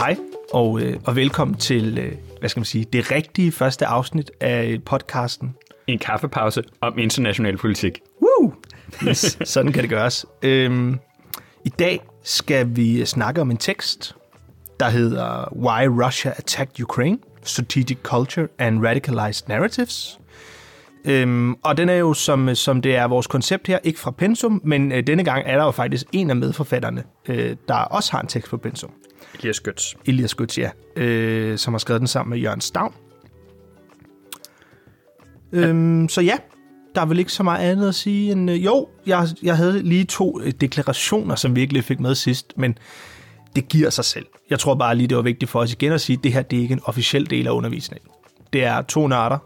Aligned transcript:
Hej, 0.00 0.16
og, 0.52 0.80
øh, 0.80 1.00
og 1.04 1.16
velkommen 1.16 1.56
til, 1.56 1.98
øh, 1.98 2.12
hvad 2.38 2.48
skal 2.48 2.60
man 2.60 2.64
sige, 2.64 2.84
det 2.92 3.10
rigtige 3.10 3.52
første 3.52 3.86
afsnit 3.86 4.30
af 4.40 4.78
podcasten. 4.86 5.54
En 5.86 5.98
kaffepause 5.98 6.62
om 6.80 6.98
international 6.98 7.56
politik. 7.56 8.00
Woo! 8.22 8.52
Yes, 9.08 9.38
sådan 9.44 9.72
kan 9.72 9.82
det 9.82 9.90
gøres. 9.90 10.26
Øhm, 10.42 10.98
I 11.64 11.68
dag 11.68 12.00
skal 12.22 12.76
vi 12.76 13.04
snakke 13.04 13.40
om 13.40 13.50
en 13.50 13.56
tekst, 13.56 14.16
der 14.80 14.88
hedder 14.88 15.54
Why 15.56 16.04
Russia 16.06 16.32
Attacked 16.36 16.80
Ukraine, 16.84 17.18
Strategic 17.42 17.98
Culture 18.02 18.48
and 18.58 18.86
Radicalized 18.86 19.48
Narratives. 19.48 20.20
Øhm, 21.04 21.54
og 21.54 21.76
den 21.76 21.88
er 21.88 21.94
jo, 21.94 22.14
som, 22.14 22.54
som 22.54 22.82
det 22.82 22.96
er 22.96 23.04
vores 23.04 23.26
koncept 23.26 23.66
her, 23.66 23.78
ikke 23.84 24.00
fra 24.00 24.10
Pensum, 24.10 24.60
men 24.64 24.92
øh, 24.92 25.06
denne 25.06 25.24
gang 25.24 25.42
er 25.46 25.56
der 25.56 25.64
jo 25.64 25.70
faktisk 25.70 26.06
en 26.12 26.30
af 26.30 26.36
medforfatterne, 26.36 27.04
øh, 27.28 27.56
der 27.68 27.74
også 27.74 28.12
har 28.12 28.20
en 28.20 28.26
tekst 28.26 28.50
på 28.50 28.56
Pensum. 28.56 28.90
Elias 29.38 29.60
Götz. 29.68 29.94
Elias 30.06 30.34
Götz, 30.40 30.58
ja, 30.58 30.70
øh, 30.96 31.58
som 31.58 31.74
har 31.74 31.78
skrevet 31.78 32.00
den 32.00 32.06
sammen 32.06 32.30
med 32.30 32.38
Jørgen 32.38 32.60
Stavn. 32.60 32.94
Øhm, 35.52 36.08
så 36.08 36.20
ja, 36.20 36.36
der 36.94 37.00
er 37.00 37.06
vel 37.06 37.18
ikke 37.18 37.32
så 37.32 37.42
meget 37.42 37.70
andet 37.70 37.88
at 37.88 37.94
sige 37.94 38.32
end... 38.32 38.50
Øh, 38.50 38.64
jo, 38.64 38.88
jeg, 39.06 39.28
jeg 39.42 39.56
havde 39.56 39.82
lige 39.82 40.04
to 40.04 40.40
øh, 40.40 40.52
deklarationer, 40.60 41.34
som 41.34 41.56
vi 41.56 41.60
ikke 41.60 41.72
lige 41.72 41.82
fik 41.82 42.00
med 42.00 42.14
sidst, 42.14 42.52
men 42.56 42.78
det 43.56 43.68
giver 43.68 43.90
sig 43.90 44.04
selv. 44.04 44.26
Jeg 44.50 44.58
tror 44.58 44.74
bare 44.74 44.94
lige, 44.94 45.08
det 45.08 45.16
var 45.16 45.22
vigtigt 45.22 45.50
for 45.50 45.60
os 45.60 45.72
igen 45.72 45.92
at 45.92 46.00
sige, 46.00 46.16
at 46.16 46.24
det 46.24 46.32
her 46.32 46.42
det 46.42 46.58
er 46.58 46.62
ikke 46.62 46.72
en 46.72 46.82
officiel 46.84 47.30
del 47.30 47.46
af 47.46 47.50
undervisningen. 47.50 48.10
Det 48.52 48.64
er 48.64 48.82
to 48.82 49.06
nørder, 49.06 49.38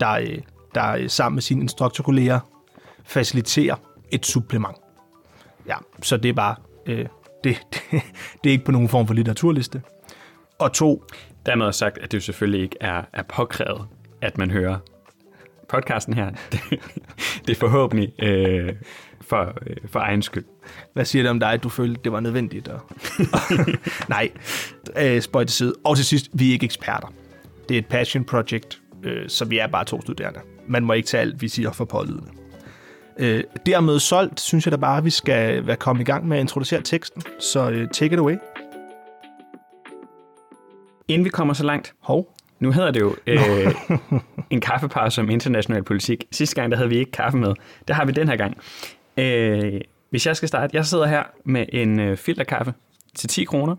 der, 0.00 0.10
øh, 0.10 0.38
der 0.74 0.92
øh, 0.92 1.10
sammen 1.10 1.36
med 1.36 1.42
sine 1.42 1.60
instruktorkolleger 1.60 2.40
faciliterer 3.04 3.76
et 4.10 4.26
supplement. 4.26 4.76
Ja, 5.66 5.76
så 6.02 6.16
det 6.16 6.28
er 6.28 6.32
bare... 6.32 6.54
Øh, 6.86 7.06
det, 7.48 7.58
det, 7.72 8.02
det 8.44 8.50
er 8.50 8.52
ikke 8.52 8.64
på 8.64 8.72
nogen 8.72 8.88
form 8.88 9.06
for 9.06 9.14
litteraturliste. 9.14 9.82
Og 10.58 10.72
to, 10.72 11.04
Dermed 11.46 11.72
sagt, 11.72 11.98
at 11.98 12.12
det 12.12 12.18
jo 12.18 12.22
selvfølgelig 12.22 12.62
ikke 12.62 12.76
er, 12.80 13.02
er 13.12 13.22
påkrævet, 13.22 13.86
at 14.22 14.38
man 14.38 14.50
hører 14.50 14.78
podcasten 15.68 16.14
her. 16.14 16.30
Det, 16.52 16.60
det 17.46 17.50
er 17.52 17.54
forhåbentlig 17.60 18.22
øh, 18.22 18.72
for, 19.20 19.54
øh, 19.66 19.76
for 19.86 20.00
egen 20.00 20.22
skyld. 20.22 20.44
Hvad 20.92 21.04
siger 21.04 21.22
det 21.22 21.30
om 21.30 21.40
dig, 21.40 21.52
at 21.52 21.62
du 21.62 21.68
følte, 21.68 22.00
det 22.04 22.12
var 22.12 22.20
nødvendigt? 22.20 22.68
Og... 22.68 22.80
Nej, 24.08 24.30
øh, 24.96 25.22
spøj 25.22 25.44
til 25.44 25.54
side. 25.54 25.74
Og 25.84 25.96
til 25.96 26.04
sidst, 26.04 26.30
vi 26.32 26.48
er 26.48 26.52
ikke 26.52 26.64
eksperter. 26.64 27.12
Det 27.68 27.74
er 27.74 27.78
et 27.78 27.86
passion 27.86 28.24
project, 28.24 28.80
øh, 29.02 29.28
så 29.28 29.44
vi 29.44 29.58
er 29.58 29.66
bare 29.66 29.84
to 29.84 30.00
studerende. 30.00 30.40
Man 30.68 30.84
må 30.84 30.92
ikke 30.92 31.08
tage 31.08 31.20
alt, 31.20 31.42
vi 31.42 31.48
siger 31.48 31.72
for 31.72 31.84
pålydende. 31.84 32.30
Øh, 33.18 33.44
dermed 33.66 33.98
solgt, 33.98 34.40
synes 34.40 34.66
jeg 34.66 34.72
da 34.72 34.76
bare, 34.76 34.98
at 34.98 35.04
vi 35.04 35.10
skal 35.10 35.66
være 35.66 35.76
kommet 35.76 36.00
i 36.00 36.04
gang 36.04 36.28
med 36.28 36.36
at 36.36 36.40
introducere 36.40 36.82
teksten. 36.82 37.22
Så 37.40 37.70
øh, 37.70 37.88
take 37.88 38.12
it 38.12 38.18
away. 38.18 38.36
Inden 41.08 41.24
vi 41.24 41.30
kommer 41.30 41.54
så 41.54 41.64
langt, 41.64 41.94
Hov. 42.00 42.34
nu 42.60 42.72
hedder 42.72 42.90
det 42.90 43.00
jo 43.00 43.16
øh, 43.26 43.74
en 44.50 44.60
kaffepause 44.60 45.20
om 45.20 45.30
international 45.30 45.82
politik. 45.82 46.24
Sidste 46.32 46.54
gang, 46.56 46.70
der 46.70 46.76
havde 46.76 46.88
vi 46.90 46.98
ikke 46.98 47.12
kaffe 47.12 47.38
med. 47.38 47.54
Det 47.88 47.96
har 47.96 48.04
vi 48.04 48.12
den 48.12 48.28
her 48.28 48.36
gang. 48.36 48.56
Øh, 49.16 49.80
hvis 50.10 50.26
jeg 50.26 50.36
skal 50.36 50.48
starte, 50.48 50.76
jeg 50.76 50.86
sidder 50.86 51.06
her 51.06 51.22
med 51.44 51.66
en 51.72 52.00
øh, 52.00 52.16
filterkaffe 52.16 52.74
til 53.14 53.28
10 53.28 53.44
kroner 53.44 53.76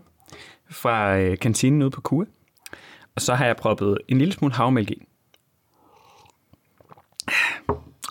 fra 0.70 1.18
øh, 1.18 1.38
kantinen 1.38 1.82
ude 1.82 1.90
på 1.90 2.00
Kua. 2.00 2.24
Og 3.14 3.20
så 3.22 3.34
har 3.34 3.46
jeg 3.46 3.56
proppet 3.56 3.98
en 4.08 4.18
lille 4.18 4.32
smule 4.34 4.54
havmælk 4.54 4.90
i. 4.90 5.02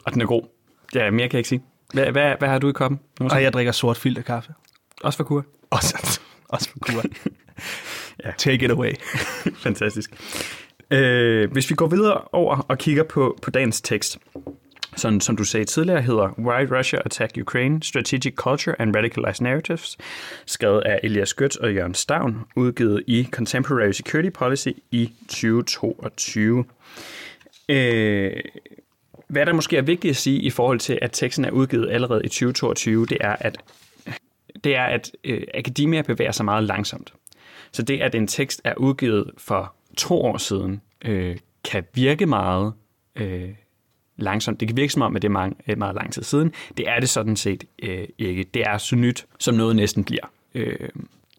Og 0.05 0.13
den 0.13 0.21
er 0.21 0.25
god. 0.25 0.56
Ja, 0.95 1.11
mere 1.11 1.29
kan 1.29 1.33
jeg 1.33 1.39
ikke 1.39 1.49
sige. 1.49 1.63
Hvad, 1.93 2.11
hvad, 2.11 2.35
hvad 2.39 2.49
har 2.49 2.59
du 2.59 2.69
i 2.69 2.71
koppen? 2.71 2.99
Og 3.19 3.43
jeg 3.43 3.53
drikker 3.53 3.71
sort 3.71 3.97
filterkaffe. 3.97 4.53
Også 5.01 5.17
fra 5.17 5.23
Kua. 5.23 5.41
Også, 5.69 6.19
også 6.49 6.69
for 6.69 6.79
kur. 6.79 7.03
Ja. 8.25 8.31
Take 8.37 8.65
it 8.65 8.71
away. 8.71 8.91
Fantastisk. 9.65 10.11
Øh, 10.91 11.51
hvis 11.51 11.69
vi 11.69 11.75
går 11.75 11.87
videre 11.87 12.21
over 12.31 12.57
og 12.57 12.77
kigger 12.77 13.03
på, 13.03 13.37
på 13.41 13.51
dagens 13.51 13.81
tekst, 13.81 14.19
sådan 14.95 15.21
som 15.21 15.37
du 15.37 15.43
sagde 15.43 15.65
tidligere, 15.65 16.01
hedder 16.01 16.39
Why 16.39 16.77
Russia 16.77 16.99
Attacked 17.05 17.41
Ukraine, 17.41 17.83
Strategic 17.83 18.35
Culture 18.35 18.81
and 18.81 18.95
Radicalized 18.95 19.43
Narratives, 19.43 19.97
skrevet 20.45 20.81
af 20.81 20.99
Elias 21.03 21.35
Götz 21.41 21.61
og 21.61 21.73
Jørgen 21.73 21.93
Stavn, 21.93 22.43
udgivet 22.55 23.03
i 23.07 23.27
Contemporary 23.31 23.91
Security 23.91 24.29
Policy 24.29 24.69
i 24.91 25.11
2022. 25.27 26.65
Øh, 27.69 28.31
hvad 29.27 29.45
der 29.45 29.53
måske 29.53 29.77
er 29.77 29.81
vigtigt 29.81 30.09
at 30.09 30.15
sige 30.15 30.39
i 30.39 30.49
forhold 30.49 30.79
til, 30.79 30.99
at 31.01 31.09
teksten 31.13 31.45
er 31.45 31.51
udgivet 31.51 31.89
allerede 31.89 32.21
i 32.23 32.27
2022, 32.27 33.05
det 33.05 33.17
er, 33.21 33.35
at, 33.39 33.57
det 34.63 34.75
er, 34.75 34.83
at 34.83 35.11
øh, 35.23 35.41
akademia 35.53 36.01
bevæger 36.01 36.31
sig 36.31 36.45
meget 36.45 36.63
langsomt. 36.63 37.13
Så 37.71 37.81
det, 37.81 38.01
at 38.01 38.15
en 38.15 38.27
tekst 38.27 38.61
er 38.63 38.73
udgivet 38.77 39.31
for 39.37 39.73
to 39.97 40.21
år 40.21 40.37
siden, 40.37 40.81
øh, 41.05 41.37
kan 41.63 41.83
virke 41.93 42.25
meget 42.25 42.73
øh, 43.15 43.49
langsomt. 44.17 44.59
Det 44.59 44.67
kan 44.67 44.77
virke 44.77 44.93
som 44.93 45.01
om, 45.01 45.15
at 45.15 45.21
det 45.21 45.27
er 45.27 45.31
meget, 45.31 45.53
øh, 45.67 45.77
meget 45.77 45.95
lang 45.95 46.13
tid 46.13 46.23
siden. 46.23 46.53
Det 46.77 46.89
er 46.89 46.99
det 46.99 47.09
sådan 47.09 47.35
set 47.35 47.63
øh, 47.83 48.07
ikke. 48.17 48.43
Det 48.43 48.61
er 48.61 48.77
så 48.77 48.95
nyt, 48.95 49.25
som 49.39 49.55
noget 49.55 49.75
næsten 49.75 50.03
bliver. 50.03 50.31
Øh, 50.53 50.89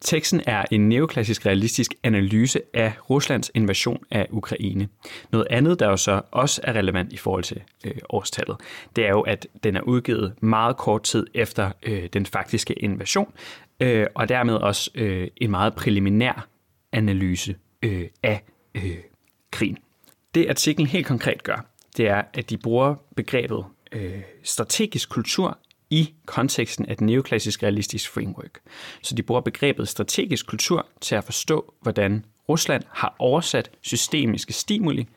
teksten 0.00 0.40
er 0.46 0.64
en 0.70 0.88
neoklassisk 0.88 1.46
realistisk 1.46 1.94
analyse 2.02 2.60
af 2.74 2.92
Ruslands 3.10 3.50
invasion 3.54 4.04
af 4.10 4.26
Ukraine. 4.30 4.88
Noget 5.32 5.46
andet, 5.50 5.80
der 5.80 5.86
jo 5.88 5.96
så 5.96 6.22
også 6.30 6.60
er 6.64 6.72
relevant 6.72 7.12
i 7.12 7.16
forhold 7.16 7.44
til 7.44 7.62
øh, 7.86 7.94
årstallet, 8.08 8.56
det 8.96 9.06
er 9.06 9.10
jo, 9.10 9.20
at 9.20 9.46
den 9.64 9.76
er 9.76 9.80
udgivet 9.80 10.34
meget 10.42 10.76
kort 10.76 11.02
tid 11.02 11.26
efter 11.34 11.70
øh, 11.82 12.08
den 12.12 12.26
faktiske 12.26 12.74
invasion, 12.74 13.32
øh, 13.80 14.06
og 14.14 14.28
dermed 14.28 14.54
også 14.54 14.90
øh, 14.94 15.28
en 15.36 15.50
meget 15.50 15.74
præliminær 15.74 16.48
analyse 16.92 17.56
øh, 17.82 18.06
af 18.22 18.42
øh, 18.74 18.96
krigen. 19.50 19.78
Det 20.34 20.48
artiklen 20.48 20.86
helt 20.86 21.06
konkret 21.06 21.42
gør, 21.42 21.66
det 21.96 22.08
er, 22.08 22.22
at 22.34 22.50
de 22.50 22.56
bruger 22.56 22.94
begrebet 23.16 23.64
øh, 23.92 24.20
strategisk 24.42 25.08
kultur 25.08 25.58
i 25.90 26.14
konteksten 26.26 26.86
af 26.86 26.96
den 26.96 27.06
neoklassisk 27.06 27.62
realistisk 27.62 28.10
framework. 28.10 28.60
Så 29.02 29.14
de 29.14 29.22
bruger 29.22 29.40
begrebet 29.40 29.88
strategisk 29.88 30.46
kultur 30.46 30.86
til 31.00 31.14
at 31.14 31.24
forstå, 31.24 31.74
hvordan 31.80 32.24
Rusland 32.48 32.82
har 32.88 33.16
oversat 33.18 33.70
systemiske 33.82 34.52
stimuli 34.52 35.08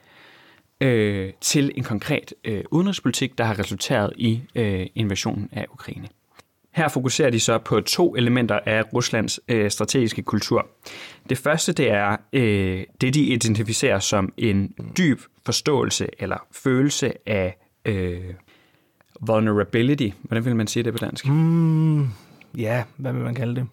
øh, 0.82 1.34
til 1.42 1.72
en 1.76 1.84
konkret 1.84 2.34
øh, 2.44 2.64
udenrigspolitik, 2.72 3.38
der 3.38 3.44
har 3.44 3.60
resulteret 3.60 4.14
i 4.18 4.42
øh, 4.56 4.88
invasionen 4.96 5.50
af 5.52 5.66
Ukraine. 5.74 6.08
Her 6.72 6.88
fokuserer 6.88 7.30
de 7.30 7.40
så 7.40 7.58
på 7.58 7.82
to 7.82 8.16
elementer 8.16 8.60
af 8.66 8.94
Ruslands 8.94 9.40
øh, 9.48 9.72
strategiske 9.72 10.22
kultur. 10.22 10.68
Det 11.30 11.38
første 11.38 11.74
det 11.74 11.92
er 11.92 12.18
øh, 12.34 12.84
det, 13.02 13.14
de 13.14 13.24
identificerer 13.24 14.00
som 14.00 14.34
en 14.38 14.74
dyb 14.98 15.20
forståelse 15.46 16.08
eller 16.20 16.38
følelse 16.52 17.30
af 17.30 17.58
øh, 17.86 18.34
vulnerability. 19.22 20.10
Hvordan 20.22 20.46
vil 20.46 20.56
man 20.56 20.68
sige 20.68 20.84
det 20.84 20.94
på 20.94 20.98
dansk? 20.98 21.28
Mm, 21.28 22.08
ja, 22.58 22.84
hvad 22.98 23.14
vil 23.14 23.24
man 23.24 23.36
kalde 23.36 23.56
det? 23.56 23.68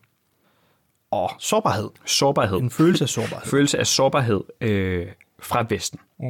Og 1.10 1.30
sårbarhed. 1.38 1.88
Sårbarhed. 2.04 2.58
En 2.58 2.70
følelse 2.70 3.04
af 3.04 3.08
sårbarhed. 3.08 3.50
Følelse 3.54 3.78
af 3.78 3.86
sårbarhed 3.86 4.40
øh, 4.60 5.06
fra 5.38 5.66
Vesten. 5.68 6.00
Mm. 6.20 6.26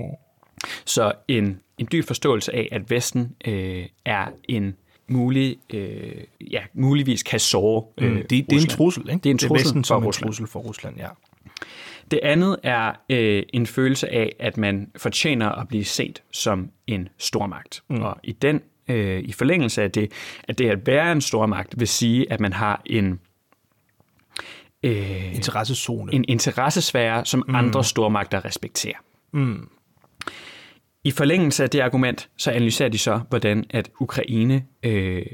Så 0.85 1.13
en, 1.29 1.61
en 1.79 1.89
dyb 1.93 2.05
forståelse 2.05 2.55
af, 2.55 2.69
at 2.73 2.91
Vesten 2.91 3.37
øh, 3.47 3.87
er 4.05 4.27
en 4.49 4.77
mulig, 5.09 5.57
øh, 5.75 6.25
ja, 6.51 6.61
muligvis 6.75 7.23
kan 7.23 7.41
såre 7.41 7.85
øh, 7.99 8.11
Mm, 8.13 8.17
det, 8.17 8.31
det 8.31 8.53
er 8.53 8.61
en 8.61 8.67
trussel, 8.69 9.03
ikke? 9.09 9.19
Det 9.23 9.27
er 9.27 9.31
en 9.31 9.39
trussel 9.39 9.55
Vesten 9.65 9.85
for 9.85 9.87
som 9.87 10.03
en 10.03 10.07
Rusland. 10.07 10.29
trussel 10.29 10.47
for 10.47 10.61
Rusland, 10.61 10.97
ja. 10.99 11.09
Det 12.11 12.21
andet 12.23 12.57
er 12.63 12.93
øh, 13.11 13.43
en 13.53 13.67
følelse 13.67 14.09
af, 14.13 14.37
at 14.39 14.57
man 14.57 14.91
fortjener 14.97 15.49
at 15.49 15.69
blive 15.69 15.85
set 15.85 16.23
som 16.33 16.71
en 16.87 17.09
stormagt. 17.19 17.83
Mm. 17.89 18.03
Og 18.03 18.17
i 18.23 18.33
den 18.33 18.61
øh, 18.89 19.21
i 19.21 19.33
forlængelse 19.33 19.83
af 19.83 19.91
det, 19.91 20.13
at 20.45 20.59
det 20.59 20.71
at 20.71 20.87
være 20.87 21.13
en 21.13 21.21
stormagt 21.21 21.81
vil 21.81 21.89
sige, 21.89 22.33
at 22.33 22.41
man 22.41 22.53
har 22.53 22.83
en 22.87 23.21
øh, 24.83 25.35
Interessezone. 25.35 26.15
en 26.15 26.25
interessesfære, 26.29 27.25
som 27.25 27.45
mm. 27.49 27.55
andre 27.55 27.85
stormagter 27.85 28.45
respekterer. 28.45 28.97
Mm. 29.33 29.69
I 31.05 31.11
forlængelse 31.11 31.63
af 31.63 31.71
det 31.71 31.81
argument, 31.81 32.29
så 32.37 32.51
analyserer 32.51 32.89
de 32.89 32.99
så, 32.99 33.21
hvordan 33.29 33.65
at 33.71 33.91
Ukraine 34.01 34.65
øh, 34.83 35.27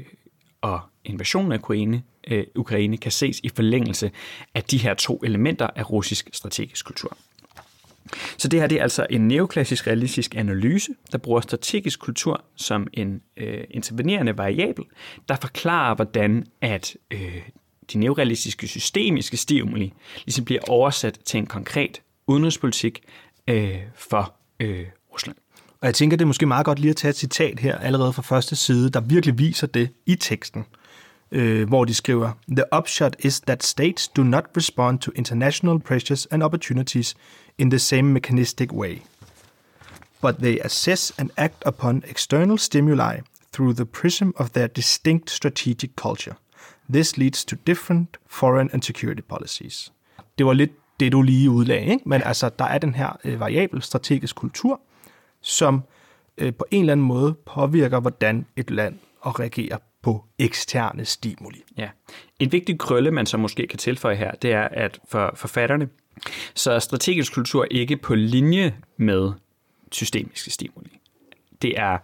og 0.61 0.79
invasionen 1.05 1.51
af 1.51 1.57
Ukraine, 1.57 2.03
øh, 2.27 2.43
Ukraine 2.55 2.97
kan 2.97 3.11
ses 3.11 3.39
i 3.43 3.49
forlængelse 3.55 4.11
af 4.55 4.63
de 4.63 4.77
her 4.77 4.93
to 4.93 5.21
elementer 5.23 5.67
af 5.75 5.91
russisk 5.91 6.29
strategisk 6.33 6.85
kultur. 6.85 7.17
Så 8.37 8.47
det 8.47 8.59
her 8.59 8.67
det 8.67 8.77
er 8.77 8.83
altså 8.83 9.07
en 9.09 9.27
neoklassisk 9.27 9.87
realistisk 9.87 10.35
analyse, 10.35 10.91
der 11.11 11.17
bruger 11.17 11.41
strategisk 11.41 11.99
kultur 11.99 12.43
som 12.55 12.87
en 12.93 13.21
øh, 13.37 13.63
intervenerende 13.69 14.37
variabel, 14.37 14.85
der 15.29 15.35
forklarer, 15.41 15.95
hvordan 15.95 16.45
at 16.61 16.95
øh, 17.11 17.41
de 17.93 17.97
neorealistiske 17.97 18.67
systemiske 18.67 19.37
stimuli 19.37 19.93
ligesom 20.25 20.45
bliver 20.45 20.61
oversat 20.67 21.19
til 21.25 21.37
en 21.37 21.45
konkret 21.45 22.01
udenrigspolitik 22.27 23.01
øh, 23.47 23.77
for 23.95 24.33
øh, 24.59 24.85
Rusland. 25.13 25.37
Og 25.81 25.87
jeg 25.87 25.95
tænker, 25.95 26.17
det 26.17 26.23
er 26.23 26.27
måske 26.27 26.45
meget 26.45 26.65
godt 26.65 26.79
lige 26.79 26.89
at 26.89 26.95
tage 26.95 27.09
et 27.09 27.15
citat 27.15 27.59
her 27.59 27.77
allerede 27.77 28.13
fra 28.13 28.21
første 28.21 28.55
side, 28.55 28.89
der 28.89 28.99
virkelig 29.01 29.39
viser 29.39 29.67
det 29.67 29.89
i 30.05 30.15
teksten. 30.15 30.61
øh, 30.61 30.84
hvor 31.67 31.85
de 31.85 31.93
skriver, 31.93 32.31
The 32.51 32.63
upshot 32.77 33.15
is 33.19 33.39
that 33.39 33.63
states 33.63 34.07
do 34.07 34.23
not 34.23 34.45
respond 34.57 34.99
to 34.99 35.11
international 35.15 35.79
pressures 35.79 36.25
and 36.25 36.43
opportunities 36.43 37.15
in 37.57 37.69
the 37.69 37.79
same 37.79 38.03
mechanistic 38.03 38.73
way, 38.73 39.01
but 40.21 40.35
they 40.35 40.59
assess 40.63 41.13
and 41.19 41.29
act 41.37 41.63
upon 41.65 42.03
external 42.07 42.57
stimuli 42.57 43.19
through 43.53 43.75
the 43.75 43.85
prism 43.85 44.29
of 44.35 44.49
their 44.49 44.67
distinct 44.67 45.29
strategic 45.29 45.95
culture. 45.95 46.35
This 46.89 47.17
leads 47.17 47.45
to 47.45 47.55
different 47.67 48.17
foreign 48.27 48.69
and 48.73 48.81
security 48.81 49.21
policies. 49.21 49.91
Det 50.37 50.45
var 50.45 50.53
lidt 50.53 50.71
det, 50.99 51.11
du 51.11 51.21
lige 51.21 51.49
udlagde, 51.49 51.85
ikke? 51.85 52.09
men 52.09 52.21
altså, 52.25 52.49
der 52.59 52.65
er 52.65 52.77
den 52.77 52.95
her 52.95 53.19
øh, 53.23 53.39
variabel 53.39 53.81
strategisk 53.81 54.35
kultur, 54.35 54.81
som 55.41 55.83
øh, 56.37 56.53
på 56.53 56.65
en 56.71 56.79
eller 56.79 56.91
anden 56.91 57.05
måde 57.05 57.33
påvirker, 57.45 57.99
hvordan 57.99 58.45
et 58.55 58.71
land 58.71 58.99
reagerer 59.25 59.77
på 60.05 60.25
eksterne 60.39 61.05
stimuli. 61.05 61.63
Ja. 61.77 61.89
En 62.39 62.51
vigtig 62.51 62.79
krølle, 62.79 63.11
man 63.11 63.25
så 63.25 63.37
måske 63.37 63.67
kan 63.67 63.79
tilføje 63.79 64.15
her, 64.15 64.31
det 64.31 64.51
er, 64.51 64.67
at 64.71 64.99
for 65.07 65.33
forfatterne, 65.35 65.89
så 66.53 66.71
er 66.71 66.79
strategisk 66.79 67.33
kultur 67.33 67.67
ikke 67.71 67.97
på 67.97 68.15
linje 68.15 68.75
med 68.97 69.31
systemiske 69.91 70.51
stimuli. 70.51 70.99
Det 71.61 71.79
er, 71.79 71.97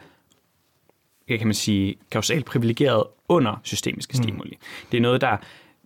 kan 1.27 1.47
man 1.47 1.53
sige, 1.53 1.95
kausalt 2.11 2.45
privilegeret 2.45 3.03
under 3.27 3.61
systemiske 3.63 4.17
stimuli. 4.17 4.57
Mm. 4.61 4.87
Det 4.91 4.97
er 4.97 5.01
noget, 5.01 5.21
der 5.21 5.37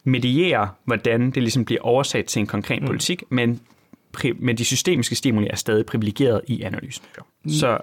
medierer, 0.03 0.67
hvordan 0.85 1.31
det 1.31 1.43
ligesom 1.43 1.65
bliver 1.65 1.81
oversat 1.81 2.25
til 2.25 2.39
en 2.39 2.47
konkret 2.47 2.81
mm. 2.81 2.87
politik, 2.87 3.23
men, 3.29 3.61
men 4.35 4.57
de 4.57 4.65
systemiske 4.65 5.15
stimuli 5.15 5.47
er 5.47 5.55
stadig 5.55 5.85
privilegeret 5.85 6.41
i 6.47 6.61
analysen. 6.61 7.05
Mm. 7.43 7.49
Så 7.49 7.79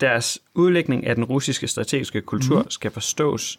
deres 0.00 0.38
udlægning 0.54 1.06
af 1.06 1.14
den 1.14 1.24
russiske 1.24 1.68
strategiske 1.68 2.20
kultur 2.20 2.62
mm. 2.62 2.70
skal 2.70 2.90
forstås 2.90 3.58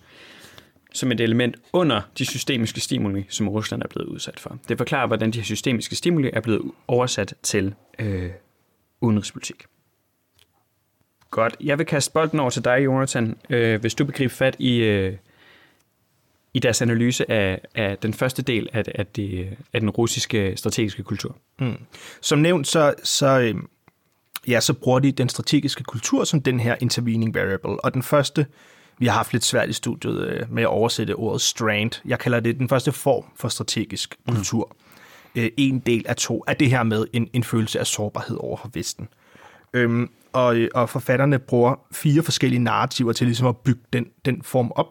som 0.94 1.12
et 1.12 1.20
element 1.20 1.56
under 1.74 2.02
de 2.18 2.26
systemiske 2.26 2.82
stimuli, 2.82 3.26
som 3.30 3.50
Rusland 3.50 3.82
er 3.82 3.88
blevet 3.88 4.10
udsat 4.10 4.40
for. 4.40 4.60
Det 4.68 4.78
forklarer, 4.78 5.08
hvordan 5.08 5.32
de 5.32 5.38
her 5.38 5.46
systemiske 5.46 5.96
stimuli 5.96 6.30
er 6.34 6.42
blevet 6.42 6.72
oversat 6.88 7.34
til 7.44 7.74
øh, 8.00 8.30
udenrigspolitik. 9.02 9.66
Godt. 11.30 11.56
Jeg 11.64 11.78
vil 11.78 11.86
kaste 11.86 12.14
bolden 12.14 12.40
over 12.40 12.50
til 12.50 12.64
dig, 12.64 12.86
Jonathan, 12.86 13.38
øh, 13.50 13.82
hvis 13.82 13.96
du 13.96 14.06
begriber 14.06 14.34
fat 14.34 14.56
i, 14.60 14.78
øh, 14.78 15.18
i 16.54 16.60
deres 16.60 16.82
analyse 16.82 17.32
af, 17.32 17.62
af 17.76 17.98
den 17.98 18.14
første 18.14 18.42
del 18.42 18.70
af, 18.74 18.84
af, 18.96 19.08
det, 19.08 19.58
af 19.74 19.80
den 19.80 19.90
russiske 19.90 20.58
strategiske 20.58 21.04
kultur. 21.04 21.38
Mm. 21.60 21.78
Som 22.22 22.40
nævnt, 22.40 22.68
så, 22.68 22.94
så, 23.04 23.40
øh, 23.40 23.56
ja, 24.48 24.60
så 24.60 24.74
bruger 24.74 25.00
de 25.00 25.12
den 25.12 25.30
strategiske 25.30 25.84
kultur 25.84 26.24
som 26.24 26.42
den 26.42 26.60
her 26.60 26.76
intervening 26.80 27.36
variable. 27.36 27.86
Og 27.86 27.94
den 27.94 28.04
første, 28.04 28.46
vi 28.98 29.06
har 29.06 29.14
haft 29.14 29.34
lidt 29.34 29.44
svært 29.44 29.70
i 29.70 29.74
studiet 29.74 30.28
øh, 30.28 30.54
med 30.54 30.64
at 30.64 30.70
oversætte 30.70 31.16
ordet 31.16 31.42
strand. 31.42 31.92
Jeg 32.06 32.20
kalder 32.20 32.40
det 32.40 32.60
den 32.60 32.70
første 32.70 32.92
form 32.92 33.24
for 33.36 33.48
strategisk 33.48 34.16
mm. 34.28 34.36
kultur. 34.36 34.76
Øh, 35.36 35.50
en 35.58 35.80
del 35.80 36.06
af 36.08 36.16
to 36.16 36.44
er 36.48 36.54
det 36.54 36.70
her 36.70 36.84
med 36.84 37.08
en, 37.14 37.30
en 37.34 37.44
følelse 37.44 37.80
af 37.80 37.88
sårbarhed 37.88 38.38
over 38.40 38.58
for 38.58 38.70
Vesten. 38.74 39.08
Øhm, 39.74 40.10
og, 40.34 40.58
og 40.74 40.90
forfatterne 40.90 41.40
bruger 41.40 41.76
fire 41.92 42.24
forskellige 42.24 42.60
narrativer 42.60 43.14
til 43.14 43.28
ligesom 43.28 43.48
at 43.48 43.58
bygge 43.58 43.82
den, 43.94 44.06
den 44.26 44.42
form 44.42 44.72
op. 44.76 44.88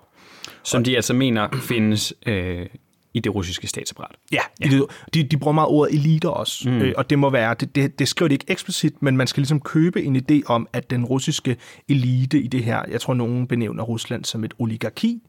Som 0.62 0.84
de 0.84 0.96
altså 0.96 1.14
mener 1.14 1.48
findes 1.62 2.14
øh, 2.26 2.66
i 3.16 3.20
det 3.20 3.34
russiske 3.34 3.66
statsapparat. 3.66 4.16
Ja, 4.32 4.40
ja. 4.60 4.80
De, 5.14 5.22
de 5.22 5.36
bruger 5.36 5.52
meget 5.52 5.68
ordet 5.68 5.94
eliter 5.94 6.28
også, 6.28 6.70
mm. 6.70 6.78
øh, 6.78 6.94
og 6.96 7.10
det 7.10 7.18
må 7.18 7.30
være, 7.30 7.54
det, 7.60 7.74
det, 7.74 7.98
det 7.98 8.08
skriver 8.08 8.28
de 8.28 8.34
ikke 8.34 8.44
eksplicit, 8.48 9.02
men 9.02 9.16
man 9.16 9.26
skal 9.26 9.40
ligesom 9.40 9.60
købe 9.60 10.02
en 10.02 10.16
idé 10.16 10.40
om, 10.46 10.68
at 10.72 10.90
den 10.90 11.04
russiske 11.04 11.56
elite 11.88 12.40
i 12.40 12.46
det 12.46 12.64
her, 12.64 12.82
jeg 12.88 13.00
tror 13.00 13.14
nogen 13.14 13.46
benævner 13.46 13.82
Rusland 13.82 14.24
som 14.24 14.44
et 14.44 14.54
oligarki, 14.58 15.22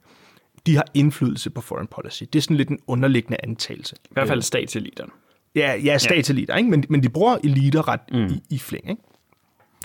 de 0.66 0.76
har 0.76 0.86
indflydelse 0.94 1.50
på 1.50 1.62
foreign 1.62 1.88
policy. 1.88 2.24
Det 2.34 2.40
er 2.40 2.42
sådan 2.42 2.58
lidt 2.58 2.70
en 2.70 2.80
underliggende 2.88 3.38
antagelse. 3.44 3.96
I 4.06 4.10
hvert 4.12 4.28
fald 4.28 4.42
statseliterne. 4.42 5.12
Ja, 5.56 5.76
ja 5.76 5.98
statseliter, 5.98 6.54
ja. 6.54 6.58
Ikke? 6.58 6.70
Men, 6.70 6.84
men 6.90 7.04
de 7.04 7.10
bruger 7.10 7.38
eliter 7.44 7.88
ret 7.88 8.02
mm. 8.12 8.26
i, 8.26 8.42
i 8.50 8.60
flæng. 8.60 8.90
Ikke? 8.90 9.02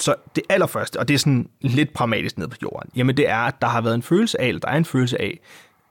Så 0.00 0.14
det 0.36 0.44
allerførste, 0.48 0.98
og 0.98 1.08
det 1.08 1.14
er 1.14 1.18
sådan 1.18 1.48
lidt 1.60 1.92
pragmatisk 1.92 2.38
ned 2.38 2.48
på 2.48 2.56
jorden, 2.62 2.90
jamen 2.96 3.16
det 3.16 3.28
er, 3.28 3.38
at 3.38 3.54
der 3.60 3.68
har 3.68 3.80
været 3.80 3.94
en 3.94 4.02
følelse 4.02 4.40
af, 4.40 4.48
eller 4.48 4.60
der 4.60 4.68
er 4.68 4.76
en 4.76 4.84
følelse 4.84 5.20
af, 5.20 5.38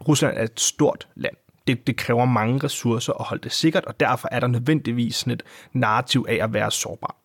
Rusland 0.07 0.37
er 0.37 0.43
et 0.43 0.59
stort 0.59 1.07
land. 1.15 1.35
Det, 1.67 1.87
det 1.87 1.97
kræver 1.97 2.25
mange 2.25 2.59
ressourcer 2.63 3.13
at 3.13 3.25
holde 3.25 3.43
det 3.43 3.51
sikkert, 3.51 3.85
og 3.85 3.99
derfor 3.99 4.29
er 4.31 4.39
der 4.39 4.47
nødvendigvis 4.47 5.15
sådan 5.15 5.33
et 5.33 5.43
narrativ 5.73 6.25
af 6.29 6.39
at 6.43 6.53
være 6.53 6.71
sårbar. 6.71 7.15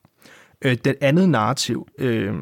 Øh, 0.62 0.76
det 0.84 0.96
andet 1.00 1.28
narrativ, 1.28 1.88
øh, 1.98 2.34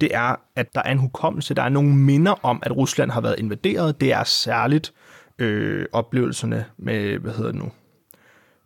det 0.00 0.14
er, 0.14 0.36
at 0.56 0.74
der 0.74 0.82
er 0.84 0.92
en 0.92 0.98
hukommelse, 0.98 1.54
der 1.54 1.62
er 1.62 1.68
nogle 1.68 1.96
minder 1.96 2.44
om, 2.44 2.62
at 2.62 2.76
Rusland 2.76 3.10
har 3.10 3.20
været 3.20 3.38
invaderet. 3.38 4.00
Det 4.00 4.12
er 4.12 4.24
særligt 4.24 4.92
øh, 5.38 5.86
oplevelserne 5.92 6.64
med, 6.78 7.18
hvad 7.18 7.32
hedder 7.32 7.52
det 7.52 7.60
nu, 7.60 7.72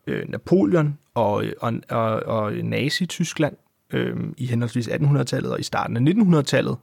øh, 0.07 0.29
Napoleon 0.29 0.99
og, 1.15 1.45
og, 1.61 1.73
og, 1.89 2.23
og 2.23 2.53
Nazi-Tyskland, 2.53 3.57
øh, 3.93 4.17
i 4.37 4.47
henholdsvis 4.47 4.89
1800-tallet 4.89 5.53
og 5.53 5.61
i 5.61 5.63
starten 5.63 5.97
af 5.97 6.13
1900-tallet, 6.13 6.77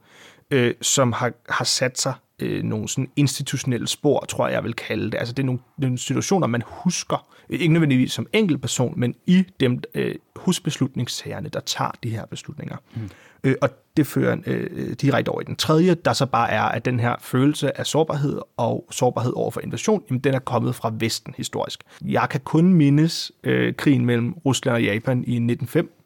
øh, 0.50 0.74
som 0.80 1.12
har, 1.12 1.32
har 1.48 1.64
sat 1.64 1.98
sig 1.98 2.14
øh, 2.38 2.62
nogle 2.62 2.88
sådan 2.88 3.10
institutionelle 3.16 3.88
spor, 3.88 4.24
tror 4.28 4.46
jeg, 4.46 4.54
jeg 4.54 4.64
vil 4.64 4.74
kalde 4.74 5.10
det. 5.10 5.18
Altså 5.18 5.34
det 5.34 5.42
er 5.42 5.46
nogle, 5.46 5.60
nogle 5.78 5.98
situationer, 5.98 6.46
man 6.46 6.62
husker, 6.66 7.26
ikke 7.50 7.72
nødvendigvis 7.72 8.12
som 8.12 8.26
person, 8.60 8.94
men 8.96 9.14
i 9.26 9.44
dem 9.60 9.82
øh, 9.94 10.14
husbeslutningssagerne, 10.36 11.48
der 11.48 11.60
tager 11.60 11.90
de 12.02 12.10
her 12.10 12.26
beslutninger. 12.26 12.76
Mm. 12.94 13.10
Øh, 13.44 13.54
og 13.62 13.70
det 13.96 14.06
fører 14.06 14.36
øh, 14.46 14.92
direkte 14.92 15.28
over 15.28 15.40
i 15.40 15.44
den 15.44 15.56
tredje, 15.56 15.94
der 15.94 16.12
så 16.12 16.26
bare 16.26 16.50
er, 16.50 16.62
at 16.62 16.84
den 16.84 17.00
her 17.00 17.14
følelse 17.20 17.78
af 17.78 17.86
sårbarhed 17.86 18.38
og 18.56 18.86
sårbarhed 18.90 19.32
over 19.36 19.50
for 19.50 19.60
invasion, 19.60 20.02
jamen, 20.10 20.20
den 20.20 20.34
er 20.34 20.38
kommet 20.38 20.74
fra 20.74 20.92
Vesten 20.98 21.34
historisk. 21.36 21.82
Jeg 22.04 22.28
kan 22.30 22.40
kun 22.40 22.74
mindes 22.74 23.32
øh, 23.44 23.74
krigen 23.74 24.06
mellem 24.06 24.32
Rusland 24.32 24.74
og 24.74 24.82
Japan 24.82 25.18
i 25.18 25.34
1905, 25.34 25.97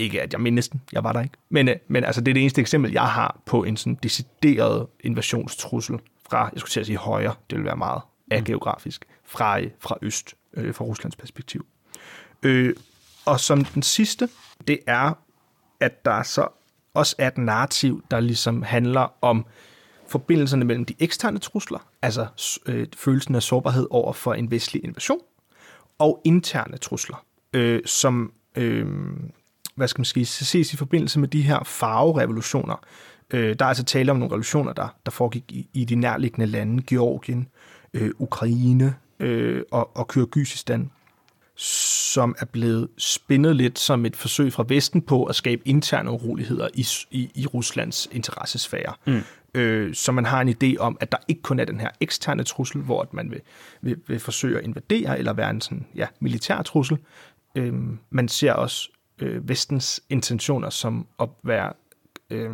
ikke 0.00 0.22
at 0.22 0.32
jeg 0.32 0.40
mindes 0.40 0.68
den, 0.68 0.80
jeg 0.92 1.04
var 1.04 1.12
der 1.12 1.20
ikke. 1.20 1.34
Men, 1.48 1.68
øh, 1.68 1.76
men 1.88 2.04
altså, 2.04 2.20
det 2.20 2.28
er 2.28 2.34
det 2.34 2.40
eneste 2.40 2.60
eksempel, 2.60 2.92
jeg 2.92 3.08
har 3.08 3.40
på 3.46 3.64
en 3.64 3.76
sådan 3.76 3.98
decideret 4.02 4.86
invasionstrussel 5.00 5.98
fra, 6.30 6.50
jeg 6.52 6.60
skulle 6.60 6.70
til 6.70 6.80
at 6.80 6.86
sige 6.86 6.98
højre, 6.98 7.34
det 7.50 7.58
vil 7.58 7.64
være 7.64 7.76
meget 7.76 8.02
ageografisk, 8.30 9.04
fra, 9.24 9.60
øh, 9.60 9.70
fra 9.78 9.96
øst, 10.02 10.34
øh, 10.54 10.74
fra 10.74 10.84
Ruslands 10.84 11.16
perspektiv. 11.16 11.66
Øh, 12.42 12.74
og 13.26 13.40
som 13.40 13.64
den 13.64 13.82
sidste, 13.82 14.28
det 14.68 14.78
er, 14.86 15.12
at 15.80 16.04
der 16.04 16.22
så 16.22 16.48
også 16.94 17.16
er 17.18 17.28
et 17.28 17.38
narrativ, 17.38 18.04
der 18.10 18.20
ligesom 18.20 18.62
handler 18.62 19.14
om 19.22 19.46
forbindelserne 20.08 20.64
mellem 20.64 20.84
de 20.84 20.94
eksterne 20.98 21.38
trusler, 21.38 21.78
altså 22.02 22.26
øh, 22.66 22.86
følelsen 22.96 23.34
af 23.34 23.42
sårbarhed 23.42 23.86
over 23.90 24.12
for 24.12 24.34
en 24.34 24.50
vestlig 24.50 24.84
invasion, 24.84 25.20
og 25.98 26.20
interne 26.24 26.76
trusler, 26.76 27.24
øh, 27.52 27.80
som 27.86 28.32
øh, 28.56 28.86
hvad 29.80 29.88
skal 29.88 30.00
man 30.00 30.04
sige, 30.04 30.26
ses 30.26 30.72
i 30.72 30.76
forbindelse 30.76 31.20
med 31.20 31.28
de 31.28 31.42
her 31.42 31.62
farverevolutioner. 31.66 32.76
Øh, 33.30 33.56
der 33.58 33.64
er 33.64 33.68
altså 33.68 33.84
tale 33.84 34.10
om 34.10 34.18
nogle 34.18 34.30
revolutioner, 34.30 34.72
der, 34.72 34.88
der 35.06 35.10
foregik 35.10 35.44
i, 35.48 35.68
i 35.72 35.84
de 35.84 35.94
nærliggende 35.94 36.46
lande, 36.46 36.82
Georgien, 36.82 37.48
øh, 37.94 38.10
Ukraine 38.18 38.94
øh, 39.20 39.62
og, 39.70 39.96
og 39.96 40.08
Kyrgyzstan, 40.08 40.90
som 41.56 42.34
er 42.38 42.46
blevet 42.46 42.88
spændet 42.98 43.56
lidt 43.56 43.78
som 43.78 44.06
et 44.06 44.16
forsøg 44.16 44.52
fra 44.52 44.64
Vesten 44.68 45.02
på 45.02 45.24
at 45.24 45.34
skabe 45.34 45.62
interne 45.68 46.10
uroligheder 46.10 46.68
i, 46.74 46.86
i, 47.10 47.30
i 47.34 47.46
Ruslands 47.46 48.08
interessesfære. 48.12 48.94
Mm. 49.06 49.20
Øh, 49.54 49.94
så 49.94 50.12
man 50.12 50.24
har 50.24 50.40
en 50.40 50.48
idé 50.48 50.76
om, 50.78 50.96
at 51.00 51.12
der 51.12 51.18
ikke 51.28 51.42
kun 51.42 51.58
er 51.58 51.64
den 51.64 51.80
her 51.80 51.88
eksterne 52.00 52.44
trussel, 52.44 52.80
hvor 52.80 53.08
man 53.12 53.30
vil, 53.30 53.40
vil, 53.82 53.96
vil 54.06 54.20
forsøge 54.20 54.58
at 54.58 54.64
invadere 54.64 55.18
eller 55.18 55.32
være 55.32 55.50
en 55.50 55.60
sådan, 55.60 55.86
ja, 55.94 56.06
militær 56.20 56.62
trussel. 56.62 56.98
Øh, 57.54 57.74
man 58.10 58.28
ser 58.28 58.52
også 58.52 58.90
øh, 59.22 59.48
vestens 59.48 60.00
intentioner 60.08 60.70
som 60.70 61.06
at 61.20 61.28
være... 61.42 61.72
Øh, 62.30 62.50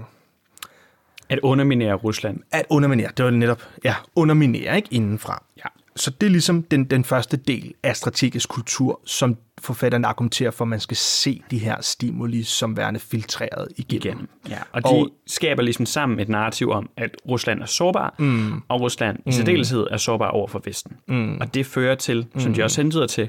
at 1.28 1.38
underminere 1.42 1.94
Rusland. 1.94 2.40
At 2.52 2.64
underminere, 2.70 3.11
det 3.16 3.25
var 3.25 3.30
netop, 3.30 3.62
ja, 3.85 3.94
underminere, 4.14 4.76
ikke 4.76 4.88
indenfra. 4.90 5.42
Ja. 5.56 5.68
Så 5.96 6.11
det 6.11 6.26
er 6.26 6.30
ligesom 6.30 6.62
den, 6.62 6.85
den 6.85 7.04
første 7.04 7.37
del 7.37 7.75
af 7.82 7.96
strategisk 7.96 8.49
kultur, 8.49 9.00
som 9.04 9.37
forfatteren 9.61 10.04
argumenterer 10.04 10.50
for, 10.50 10.64
at 10.64 10.68
man 10.68 10.80
skal 10.80 10.96
se 10.96 11.42
de 11.50 11.58
her 11.58 11.76
stimuli 11.80 12.42
som 12.42 12.76
værende 12.76 13.00
filtreret 13.00 13.68
igennem. 13.76 14.28
Igen. 14.44 14.50
Ja, 14.50 14.58
og 14.73 14.82
de 14.82 14.88
og, 14.88 15.08
skaber 15.26 15.62
ligesom 15.62 15.87
sammen 15.87 16.20
et 16.20 16.28
narrativ 16.28 16.70
om, 16.70 16.90
at 16.96 17.11
Rusland 17.28 17.62
er 17.62 17.66
sårbar, 17.66 18.14
mm, 18.18 18.62
og 18.68 18.80
Rusland 18.80 19.18
i 19.26 19.32
særdeleshed 19.32 19.87
er 19.90 19.96
sårbar 19.96 20.28
over 20.28 20.49
for 20.49 20.62
Vesten. 20.64 20.96
Mm, 21.08 21.37
og 21.40 21.54
det 21.54 21.66
fører 21.66 21.94
til, 21.94 22.26
som 22.38 22.50
mm, 22.50 22.54
de 22.54 22.62
også 22.62 22.82
hentyder 22.82 23.06
til, 23.06 23.28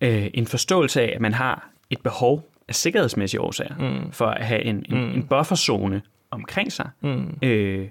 øh, 0.00 0.26
en 0.34 0.46
forståelse 0.46 1.02
af, 1.02 1.12
at 1.14 1.20
man 1.20 1.34
har 1.34 1.70
et 1.90 2.00
behov 2.00 2.48
af 2.68 2.74
sikkerhedsmæssige 2.74 3.40
årsager, 3.40 3.78
mm. 3.78 4.12
for 4.12 4.26
at 4.26 4.46
have 4.46 4.62
en, 4.62 4.76
en, 4.76 4.98
mm. 4.98 5.14
en 5.14 5.26
bufferzone 5.26 6.02
omkring 6.30 6.72
sig, 6.72 6.90
mm. 7.00 7.38
øh, 7.42 7.88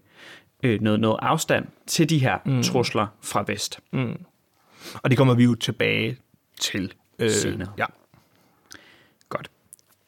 øh, 0.63 0.81
noget, 0.81 0.99
noget 0.99 1.19
afstand 1.21 1.65
til 1.87 2.09
de 2.09 2.19
her 2.19 2.37
mm. 2.45 2.63
trusler 2.63 3.07
fra 3.21 3.43
vest. 3.47 3.79
Mm. 3.91 4.19
Og 4.93 5.09
det 5.09 5.17
kommer 5.17 5.33
vi 5.33 5.43
jo 5.43 5.55
tilbage 5.55 6.17
til 6.59 6.93
øh, 7.19 7.29
senere. 7.29 7.71
Ja. 7.77 7.85
Godt. 9.29 9.51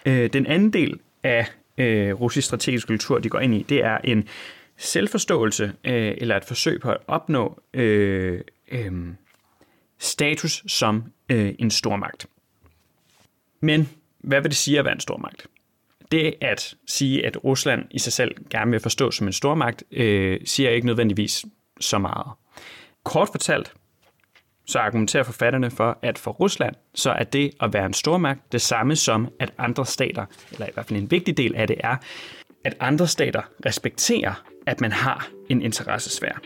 Øh, 0.05 0.29
den 0.33 0.45
anden 0.45 0.73
del 0.73 0.99
af 1.23 1.47
øh, 1.77 2.13
russisk 2.13 2.47
strategisk 2.47 2.87
kultur, 2.87 3.19
de 3.19 3.29
går 3.29 3.39
ind 3.39 3.55
i, 3.55 3.63
det 3.63 3.83
er 3.83 3.97
en 4.03 4.27
selvforståelse 4.77 5.63
øh, 5.83 6.13
eller 6.17 6.37
et 6.37 6.45
forsøg 6.45 6.81
på 6.81 6.91
at 6.91 6.97
opnå 7.07 7.61
øh, 7.73 8.41
øh, 8.71 9.07
status 9.99 10.63
som 10.67 11.03
øh, 11.29 11.55
en 11.59 11.71
stormagt. 11.71 12.27
Men 13.59 13.89
hvad 14.25 14.41
vil 14.41 14.51
det 14.51 14.57
sige 14.57 14.79
at 14.79 14.85
være 14.85 14.93
en 14.93 14.99
stormagt? 14.99 15.47
Det 16.11 16.33
at 16.41 16.75
sige, 16.87 17.25
at 17.25 17.43
Rusland 17.43 17.85
i 17.91 17.99
sig 17.99 18.13
selv 18.13 18.35
gerne 18.49 18.71
vil 18.71 18.79
forstå 18.79 19.11
som 19.11 19.27
en 19.27 19.33
stormagt, 19.33 19.83
øh, 19.91 20.39
siger 20.45 20.69
ikke 20.69 20.87
nødvendigvis 20.87 21.45
så 21.79 21.97
meget. 21.97 22.27
Kort 23.03 23.29
fortalt, 23.31 23.73
så 24.65 24.79
argumenterer 24.79 25.23
forfatterne 25.23 25.71
for, 25.71 25.97
at 26.01 26.17
for 26.17 26.31
Rusland, 26.31 26.75
så 26.95 27.11
er 27.11 27.23
det 27.23 27.51
at 27.61 27.73
være 27.73 27.85
en 27.85 27.93
stormagt 27.93 28.51
det 28.51 28.61
samme 28.61 28.95
som, 28.95 29.29
at 29.39 29.53
andre 29.57 29.85
stater, 29.85 30.25
eller 30.51 30.65
i 30.65 30.69
hvert 30.73 30.85
fald 30.85 30.99
en 30.99 31.11
vigtig 31.11 31.37
del 31.37 31.55
af 31.55 31.67
det 31.67 31.77
er, 31.79 31.95
at 32.63 32.75
andre 32.79 33.07
stater 33.07 33.41
respekterer, 33.65 34.43
at 34.67 34.81
man 34.81 34.91
har 34.91 35.27
en 35.49 35.61
interessesfære. 35.61 36.39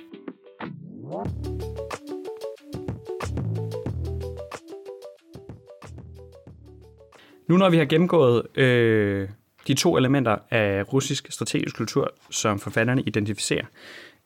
Nu 7.50 7.58
når 7.58 7.70
vi 7.70 7.78
har 7.78 7.86
gennemgået 7.86 8.58
øh, 8.58 9.30
de 9.68 9.74
to 9.74 9.98
elementer 9.98 10.38
af 10.52 10.94
russisk 10.94 11.28
strategisk 11.32 11.76
kultur, 11.76 12.14
som 12.30 12.60
forfatterne 12.60 13.04
identificerer, 13.06 13.66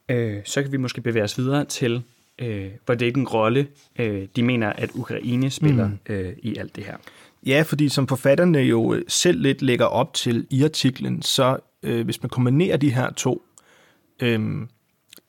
øh, 0.10 0.38
så 0.46 0.62
kan 0.62 0.72
vi 0.72 0.78
måske 0.78 1.02
bevæge 1.02 1.24
os 1.24 1.38
videre 1.38 1.66
til, 1.66 2.04
øh, 2.40 2.72
hvilken 2.86 3.28
rolle 3.28 3.68
øh, 4.00 4.28
de 4.36 4.44
mener, 4.44 4.70
at 4.70 4.90
Ukraine 4.94 5.50
spiller 5.50 5.88
mm. 5.88 6.14
øh, 6.14 6.34
i 6.38 6.58
alt 6.58 6.76
det 6.76 6.84
her. 6.84 6.98
Ja, 7.46 7.64
fordi 7.68 7.90
som 7.90 8.08
forfatterne 8.08 8.60
jo 8.60 9.04
selv 9.08 9.42
lidt 9.42 9.62
lægger 9.62 9.86
op 9.86 10.14
til 10.14 10.48
i 10.50 10.64
artiklen, 10.64 11.22
så 11.22 11.58
øh, 11.84 12.06
hvis 12.06 12.24
man 12.24 12.30
kombinerer 12.30 12.78
de 12.78 12.94
her 12.94 13.12
to 13.12 13.44
øh, 14.22 14.68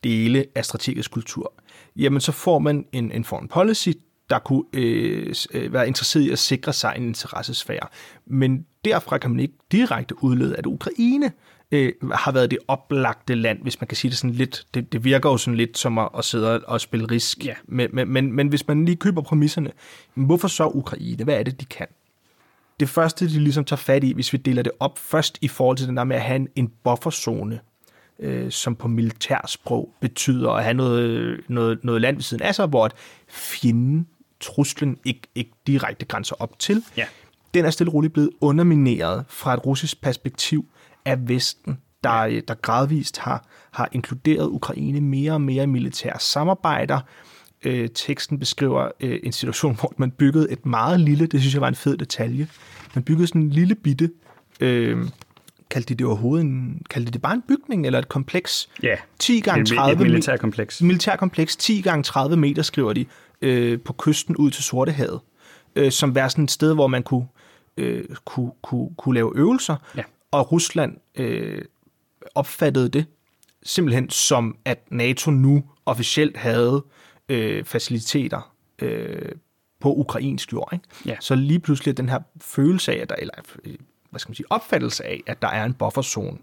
dele 0.05 0.45
af 0.55 0.65
strategisk 0.65 1.11
kultur, 1.11 1.53
jamen 1.97 2.21
så 2.21 2.33
får 2.33 2.59
man 2.59 2.87
en, 2.93 3.13
en 3.13 3.25
foreign 3.25 3.49
policy, 3.49 3.91
der 4.35 4.41
kunne 4.41 4.65
øh, 4.73 5.35
øh, 5.55 5.73
være 5.73 5.87
interesseret 5.87 6.23
i 6.23 6.31
at 6.31 6.39
sikre 6.39 6.73
sig 6.73 6.95
en 6.97 7.05
interessesfære. 7.05 7.87
Men 8.27 8.67
derfra 8.85 9.19
kan 9.19 9.31
man 9.31 9.41
ikke 9.41 9.55
direkte 9.73 10.25
udlede, 10.25 10.57
at 10.57 10.67
Ukraine 10.67 11.33
øh, 11.73 11.93
har 12.13 12.33
været 12.33 12.51
det 12.51 12.59
oplagte 12.69 13.35
land, 13.35 13.63
hvis 13.63 13.81
man 13.81 13.89
kan 13.89 13.97
sige 13.97 14.11
det 14.11 14.19
sådan 14.19 14.35
lidt. 14.35 14.67
Det, 14.75 14.93
det 14.93 15.05
virker 15.05 15.31
jo 15.31 15.37
sådan 15.37 15.57
lidt 15.57 15.79
som 15.79 15.99
at, 15.99 16.09
at 16.19 16.25
sidde 16.25 16.61
og 16.61 16.81
spille 16.81 17.07
risk. 17.11 17.47
Ja. 17.47 17.55
Men, 17.67 17.91
men, 17.93 18.09
men, 18.09 18.33
men 18.33 18.49
hvis 18.49 18.69
man 18.69 18.85
lige 18.85 18.97
køber 18.97 19.23
præmisserne, 19.23 19.71
hvorfor 20.15 20.49
så 20.49 20.67
Ukraine? 20.67 21.25
Hvad 21.25 21.35
er 21.35 21.43
det, 21.43 21.61
de 21.61 21.65
kan? 21.65 21.87
Det 22.81 22.89
første, 22.89 23.29
de 23.29 23.41
ligesom 23.41 23.65
tager 23.65 23.77
fat 23.77 24.05
i, 24.05 24.13
hvis 24.13 24.33
vi 24.33 24.39
deler 24.39 24.63
det 24.63 24.73
op 24.81 24.99
først 24.99 25.39
i 25.41 25.49
forhold 25.49 25.77
til 25.77 25.87
den 25.87 25.97
der 25.97 26.05
med 26.05 26.17
at 26.17 26.23
have 26.23 26.37
en, 26.37 26.49
en 26.57 26.73
bufferzone, 26.85 27.61
øh, 28.19 28.51
som 28.51 28.77
på 28.77 28.89
militærsprog 28.89 29.95
betyder 30.01 30.51
at 30.51 30.65
have 30.65 30.75
noget, 30.75 31.41
noget, 31.49 31.85
noget 31.85 32.01
land 32.01 32.17
ved 32.17 32.23
siden 32.23 32.43
af 32.43 32.55
sig, 32.55 32.67
hvor 32.67 32.91
fjenden, 33.29 34.07
truslen, 34.45 34.99
ikke, 35.05 35.21
ikke 35.35 35.51
direkte 35.67 36.07
grænser 36.07 36.37
op 36.39 36.59
til. 36.59 36.83
Ja. 36.97 37.07
Den 37.55 37.65
er 37.65 37.71
stille 37.71 37.91
og 37.91 37.95
roligt 37.95 38.13
blevet 38.13 38.31
undermineret 38.41 39.25
fra 39.29 39.55
et 39.55 39.67
russisk 39.67 40.01
perspektiv 40.01 40.67
af 41.05 41.29
Vesten, 41.29 41.79
der, 42.05 42.25
ja. 42.25 42.41
der 42.49 42.55
gradvist 42.55 43.19
har, 43.19 43.47
har 43.71 43.89
inkluderet 43.93 44.47
Ukraine 44.47 45.01
mere 45.01 45.33
og 45.33 45.41
mere 45.41 45.63
i 45.63 45.67
militære 45.67 46.21
samarbejder. 46.21 47.01
Øh, 47.63 47.89
teksten 47.95 48.39
beskriver 48.39 48.89
øh, 49.01 49.19
en 49.23 49.33
situation, 49.33 49.75
hvor 49.81 49.95
man 49.97 50.11
byggede 50.11 50.51
et 50.51 50.67
meget 50.67 51.01
lille, 51.01 51.27
det 51.27 51.41
synes 51.41 51.55
jeg 51.55 51.61
var 51.61 51.69
en 51.69 51.75
fed 51.75 51.97
detalje, 51.97 52.49
man 52.95 53.05
byggede 53.05 53.27
sådan 53.27 53.43
en 53.43 53.51
lille 53.51 53.75
bitte 53.75 54.11
øh, 54.61 55.09
kaldte 55.75 55.95
de 55.95 55.99
det 55.99 56.07
overhovedet 56.07 56.45
en, 56.45 56.83
kaldte 56.91 57.07
de 57.07 57.13
det 57.13 57.23
bare 57.23 57.35
en 57.35 57.43
bygning 57.49 57.87
eller 57.87 57.99
et 57.99 58.09
kompleks? 58.09 58.69
Ja, 58.83 58.97
10 59.19 59.41
gange 59.41 59.65
30 59.65 59.93
et 59.93 60.11
militærkompleks. 60.11 60.83
Militærkompleks, 60.83 61.57
10 61.57 61.81
gange 61.81 62.03
30 62.03 62.37
meter, 62.37 62.63
skriver 62.63 62.93
de, 62.93 63.07
øh, 63.45 63.81
på 63.81 63.93
kysten 63.93 64.37
ud 64.37 64.51
til 64.51 64.65
Sortehavet, 64.65 65.21
øh, 65.77 65.93
som 65.93 66.15
var 66.15 66.29
sådan 66.29 66.45
et 66.45 66.51
sted, 66.51 66.75
hvor 66.75 66.87
man 66.87 67.03
kunne, 67.03 67.27
øh, 67.77 68.05
kunne, 68.25 68.53
kunne, 68.63 68.91
kunne 68.97 69.15
lave 69.15 69.33
øvelser. 69.37 69.77
Ja. 69.97 70.03
Og 70.31 70.53
Rusland 70.53 70.97
øh, 71.15 71.63
opfattede 72.35 72.89
det 72.89 73.07
simpelthen 73.63 74.11
som, 74.11 74.57
at 74.65 74.79
NATO 74.91 75.31
nu 75.31 75.65
officielt 75.87 76.37
havde 76.37 76.85
øh, 77.29 77.65
faciliteter 77.65 78.55
øh, 78.79 79.33
på 79.81 79.95
ukrainsk 79.95 80.53
jord. 80.53 80.69
Ikke? 80.73 80.85
Ja. 81.07 81.17
Så 81.21 81.35
lige 81.35 81.61
pludselig 81.61 81.97
den 81.97 82.09
her 82.09 82.19
følelse 82.41 82.93
af, 82.93 82.99
at 83.03 83.11
der, 83.11 83.17
eller 83.17 83.35
øh, 83.65 83.75
hvad 84.11 84.21
skal 84.21 84.31
man 84.31 84.35
sige, 84.35 84.47
opfattelse 84.51 85.05
af, 85.05 85.23
at 85.27 85.43
der 85.43 85.49
er 85.49 85.65
en 85.65 85.75
bufferzone, 85.75 86.39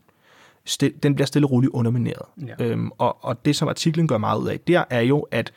den 1.04 1.16
bliver 1.16 1.26
stille 1.26 1.46
og 1.46 1.52
roligt 1.52 1.72
undermineret. 1.72 2.26
Ja. 2.48 2.66
Øhm, 2.66 2.92
og, 2.98 3.26
og 3.26 3.46
det, 3.46 3.56
som 3.56 3.68
artiklen 3.68 4.08
gør 4.08 4.18
meget 4.18 4.40
ud 4.42 4.48
af, 4.48 4.60
der 4.60 4.84
er 4.90 5.02
jo, 5.02 5.20
at 5.32 5.54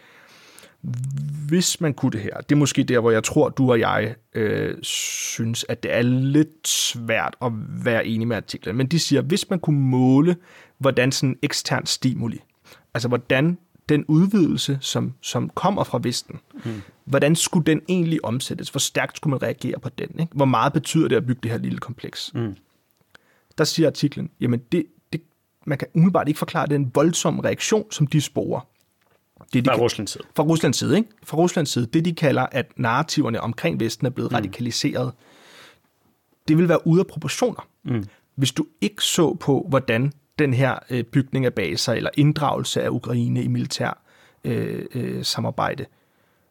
hvis 1.48 1.80
man 1.80 1.94
kunne 1.94 2.12
det 2.12 2.20
her, 2.20 2.36
det 2.36 2.54
er 2.54 2.58
måske 2.58 2.84
der, 2.84 3.00
hvor 3.00 3.10
jeg 3.10 3.24
tror, 3.24 3.48
du 3.48 3.70
og 3.70 3.80
jeg 3.80 4.14
øh, 4.34 4.74
synes, 4.82 5.64
at 5.68 5.82
det 5.82 5.94
er 5.94 6.02
lidt 6.02 6.68
svært 6.68 7.36
at 7.42 7.52
være 7.84 8.06
enig 8.06 8.28
med 8.28 8.36
artiklen, 8.36 8.76
men 8.76 8.86
de 8.86 8.98
siger, 8.98 9.22
hvis 9.22 9.50
man 9.50 9.58
kunne 9.58 9.80
måle, 9.80 10.36
hvordan 10.78 11.12
sådan 11.12 11.28
en 11.28 11.36
ekstern 11.42 11.86
stimuli, 11.86 12.40
altså 12.94 13.08
hvordan 13.08 13.58
den 13.88 14.04
udvidelse, 14.04 14.78
som, 14.80 15.14
som 15.20 15.48
kommer 15.48 15.84
fra 15.84 16.00
Vesten, 16.02 16.40
mm. 16.64 16.82
hvordan 17.04 17.36
skulle 17.36 17.66
den 17.66 17.80
egentlig 17.88 18.24
omsættes? 18.24 18.68
Hvor 18.68 18.78
stærkt 18.78 19.16
skulle 19.16 19.30
man 19.30 19.42
reagere 19.42 19.78
på 19.78 19.88
den? 19.88 20.20
Ikke? 20.20 20.32
Hvor 20.34 20.44
meget 20.44 20.72
betyder 20.72 21.08
det 21.08 21.16
at 21.16 21.26
bygge 21.26 21.40
det 21.42 21.50
her 21.50 21.58
lille 21.58 21.78
kompleks? 21.78 22.30
Mm. 22.34 22.56
Der 23.58 23.64
siger 23.64 23.88
artiklen, 23.88 24.30
jamen 24.40 24.60
det, 24.72 24.86
det, 25.12 25.20
man 25.66 25.78
kan 25.78 25.88
umiddelbart 25.94 26.28
ikke 26.28 26.38
forklare 26.38 26.66
den 26.66 26.90
voldsomme 26.94 27.44
reaktion, 27.44 27.84
som 27.90 28.06
de 28.06 28.20
sporer. 28.20 28.60
Det, 29.52 29.64
de 29.64 29.70
fra 29.70 29.76
Ruslands 29.76 30.10
side. 30.10 30.24
Fra 30.36 30.42
Ruslands 30.42 30.76
side, 30.76 30.96
ikke? 30.96 31.08
Fra 31.22 31.36
Ruslands 31.36 31.70
side. 31.70 31.86
Det, 31.86 32.04
de 32.04 32.14
kalder, 32.14 32.46
at 32.52 32.72
narrativerne 32.76 33.40
omkring 33.40 33.80
Vesten 33.80 34.06
er 34.06 34.10
blevet 34.10 34.32
mm. 34.32 34.36
radikaliseret. 34.36 35.12
Det 36.48 36.58
vil 36.58 36.68
være 36.68 36.86
ude 36.86 37.00
af 37.00 37.06
proportioner. 37.06 37.68
Mm. 37.84 38.04
Hvis 38.34 38.52
du 38.52 38.66
ikke 38.80 39.04
så 39.04 39.34
på, 39.34 39.66
hvordan 39.68 40.12
den 40.38 40.54
her 40.54 40.78
øh, 40.90 41.04
bygning 41.04 41.46
af 41.46 41.54
baser 41.54 41.92
eller 41.92 42.10
inddragelse 42.16 42.82
af 42.82 42.88
Ukraine 42.88 43.42
i 43.42 43.48
militær 43.48 44.02
øh, 44.44 44.86
øh, 44.94 45.24
samarbejde, 45.24 45.86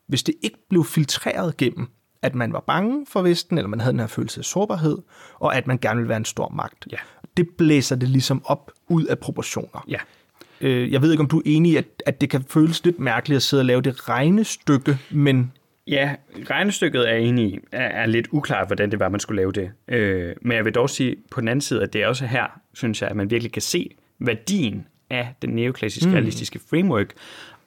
hvis 0.07 0.23
det 0.23 0.35
ikke 0.41 0.57
blev 0.69 0.85
filtreret 0.85 1.57
gennem, 1.57 1.87
at 2.21 2.35
man 2.35 2.53
var 2.53 2.63
bange 2.67 3.05
for 3.09 3.21
Vesten, 3.21 3.57
eller 3.57 3.69
man 3.69 3.79
havde 3.79 3.91
den 3.91 3.99
her 3.99 4.07
følelse 4.07 4.39
af 4.39 4.45
sårbarhed, 4.45 4.97
og 5.39 5.55
at 5.55 5.67
man 5.67 5.77
gerne 5.77 5.97
ville 5.97 6.09
være 6.09 6.17
en 6.17 6.25
stor 6.25 6.49
magt. 6.49 6.87
Ja. 6.91 6.97
Det 7.37 7.47
blæser 7.57 7.95
det 7.95 8.09
ligesom 8.09 8.41
op 8.45 8.71
ud 8.87 9.05
af 9.05 9.19
proportioner. 9.19 9.85
Ja. 9.87 9.97
Øh, 10.61 10.91
jeg 10.91 11.01
ved 11.01 11.11
ikke, 11.11 11.21
om 11.21 11.27
du 11.27 11.37
er 11.37 11.43
enig 11.45 11.71
i, 11.71 11.75
at, 11.75 11.85
at 12.05 12.21
det 12.21 12.29
kan 12.29 12.43
føles 12.49 12.85
lidt 12.85 12.99
mærkeligt 12.99 13.35
at 13.35 13.43
sidde 13.43 13.61
og 13.61 13.65
lave 13.65 13.81
det 13.81 14.09
regnestykke, 14.09 14.97
men... 15.11 15.51
Ja, 15.87 16.15
regnestykket 16.49 17.09
er 17.09 17.15
enig 17.15 17.53
i, 17.53 17.59
er, 17.71 17.87
er 17.87 18.05
lidt 18.05 18.27
uklart, 18.31 18.67
hvordan 18.67 18.91
det 18.91 18.99
var, 18.99 19.09
man 19.09 19.19
skulle 19.19 19.41
lave 19.41 19.51
det. 19.51 19.71
Øh, 19.87 20.35
men 20.41 20.57
jeg 20.57 20.65
vil 20.65 20.75
dog 20.75 20.89
sige 20.89 21.15
på 21.31 21.41
den 21.41 21.47
anden 21.47 21.61
side, 21.61 21.83
at 21.83 21.93
det 21.93 22.03
er 22.03 22.07
også 22.07 22.25
her, 22.25 22.59
synes 22.73 23.01
jeg, 23.01 23.09
at 23.09 23.15
man 23.15 23.31
virkelig 23.31 23.51
kan 23.51 23.61
se 23.61 23.89
værdien 24.19 24.87
af 25.09 25.35
den 25.41 25.49
neoklassiske 25.49 26.09
mm. 26.09 26.13
realistiske 26.13 26.59
framework 26.69 27.13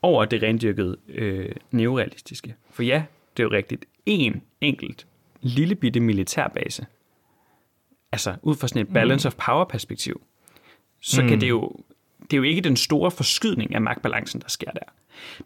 over 0.02 0.24
det 0.24 0.42
rendyrkede 0.42 0.96
øh, 1.08 1.48
neorealistiske. 1.70 2.54
For 2.70 2.82
ja, 2.82 3.02
det 3.36 3.42
er 3.42 3.44
jo 3.44 3.52
rigtigt. 3.52 3.84
En 4.06 4.42
enkelt 4.60 5.06
lille 5.40 5.74
bitte 5.74 6.00
militærbase, 6.00 6.86
altså 8.12 8.34
ud 8.42 8.56
fra 8.56 8.68
sådan 8.68 8.82
et 8.82 8.92
balance 8.92 9.28
mm. 9.28 9.34
of 9.34 9.44
power 9.46 9.64
perspektiv, 9.64 10.20
så 11.00 11.22
mm. 11.22 11.28
kan 11.28 11.40
det 11.40 11.48
jo, 11.48 11.72
det 12.30 12.32
er 12.32 12.36
jo 12.36 12.42
ikke 12.42 12.60
den 12.60 12.76
store 12.76 13.10
forskydning 13.10 13.74
af 13.74 13.80
magtbalancen, 13.80 14.40
der 14.40 14.48
sker 14.48 14.70
der. 14.70 14.92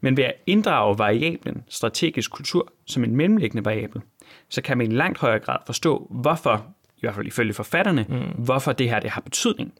Men 0.00 0.16
ved 0.16 0.24
at 0.24 0.34
inddrage 0.46 0.98
variablen 0.98 1.62
strategisk 1.68 2.30
kultur 2.30 2.72
som 2.86 3.04
en 3.04 3.16
mellemliggende 3.16 3.64
variabel, 3.64 4.02
så 4.48 4.62
kan 4.62 4.78
man 4.78 4.92
i 4.92 4.94
langt 4.94 5.18
højere 5.18 5.38
grad 5.38 5.58
forstå, 5.66 6.06
hvorfor, 6.10 6.66
i 6.96 7.00
hvert 7.00 7.14
fald 7.14 7.26
ifølge 7.26 7.54
forfatterne, 7.54 8.06
mm. 8.08 8.44
hvorfor 8.44 8.72
det 8.72 8.90
her 8.90 9.00
det 9.00 9.10
har 9.10 9.20
betydning 9.20 9.72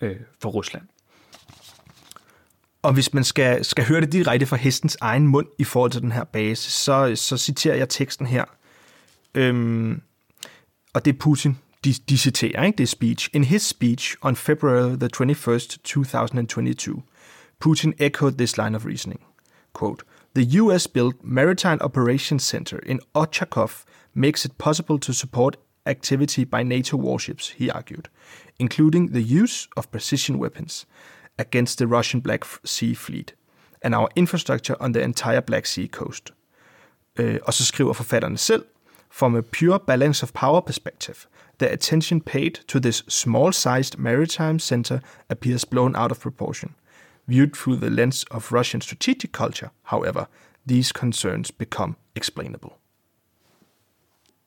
øh, 0.00 0.16
for 0.42 0.48
Rusland. 0.50 0.82
Og 2.82 2.92
hvis 2.92 3.14
man 3.14 3.24
skal, 3.24 3.64
skal 3.64 3.84
høre 3.84 4.00
det 4.00 4.12
direkte 4.12 4.46
fra 4.46 4.56
hestens 4.56 4.96
egen 5.00 5.26
mund 5.26 5.46
i 5.58 5.64
forhold 5.64 5.90
til 5.90 6.02
den 6.02 6.12
her 6.12 6.24
base, 6.24 6.70
så, 6.70 7.12
så 7.16 7.36
citerer 7.36 7.76
jeg 7.76 7.88
teksten 7.88 8.26
her. 8.26 8.44
Øhm, 9.34 10.02
og 10.94 11.04
det 11.04 11.14
er 11.14 11.18
Putin, 11.18 11.58
de, 11.84 11.94
de 12.08 12.18
citerer, 12.18 12.64
ikke? 12.64 12.76
det 12.76 12.88
speech. 12.88 13.28
In 13.32 13.44
his 13.44 13.62
speech 13.62 14.16
on 14.22 14.36
February 14.36 14.96
the 14.96 15.08
21st, 15.16 15.78
2022, 15.84 17.02
Putin 17.64 17.92
echoed 17.98 18.32
this 18.32 18.56
line 18.56 18.76
of 18.76 18.84
reasoning. 18.84 19.20
Quote, 19.72 20.04
The 20.34 20.60
US-built 20.62 21.16
Maritime 21.22 21.78
Operations 21.80 22.42
Center 22.42 22.78
in 22.86 23.00
Ochakov 23.14 23.84
makes 24.14 24.44
it 24.44 24.58
possible 24.58 24.98
to 24.98 25.12
support 25.12 25.56
activity 25.86 26.44
by 26.44 26.62
NATO 26.62 26.96
warships, 26.96 27.48
he 27.58 27.70
argued, 27.70 28.08
including 28.58 29.12
the 29.12 29.42
use 29.42 29.68
of 29.76 29.90
precision 29.90 30.38
weapons 30.38 30.86
against 31.38 31.78
the 31.78 31.86
Russian 31.86 32.20
Black 32.20 32.44
Sea 32.64 32.94
Fleet 32.94 33.34
and 33.82 33.94
our 33.94 34.08
infrastructure 34.16 34.76
on 34.80 34.92
the 34.92 35.02
entire 35.02 35.40
Black 35.40 35.66
Sea 35.66 35.88
coast. 35.88 36.32
Øh, 37.16 37.38
og 37.42 37.54
så 37.54 37.64
skriver 37.64 37.92
forfatterne 37.92 38.38
selv, 38.38 38.64
From 39.10 39.36
a 39.36 39.40
pure 39.40 39.78
balance 39.78 40.22
of 40.22 40.32
power 40.32 40.60
perspective, 40.60 41.16
the 41.58 41.72
attention 41.72 42.20
paid 42.20 42.50
to 42.68 42.80
this 42.80 43.04
small-sized 43.08 43.98
maritime 43.98 44.58
center 44.58 44.98
appears 45.28 45.64
blown 45.64 45.96
out 45.96 46.10
of 46.10 46.20
proportion. 46.20 46.74
Viewed 47.26 47.52
through 47.52 47.80
the 47.80 47.90
lens 47.90 48.24
of 48.30 48.52
Russian 48.52 48.80
strategic 48.80 49.32
culture, 49.32 49.70
however, 49.82 50.24
these 50.68 50.92
concerns 50.92 51.52
become 51.52 51.94
explainable. 52.16 52.70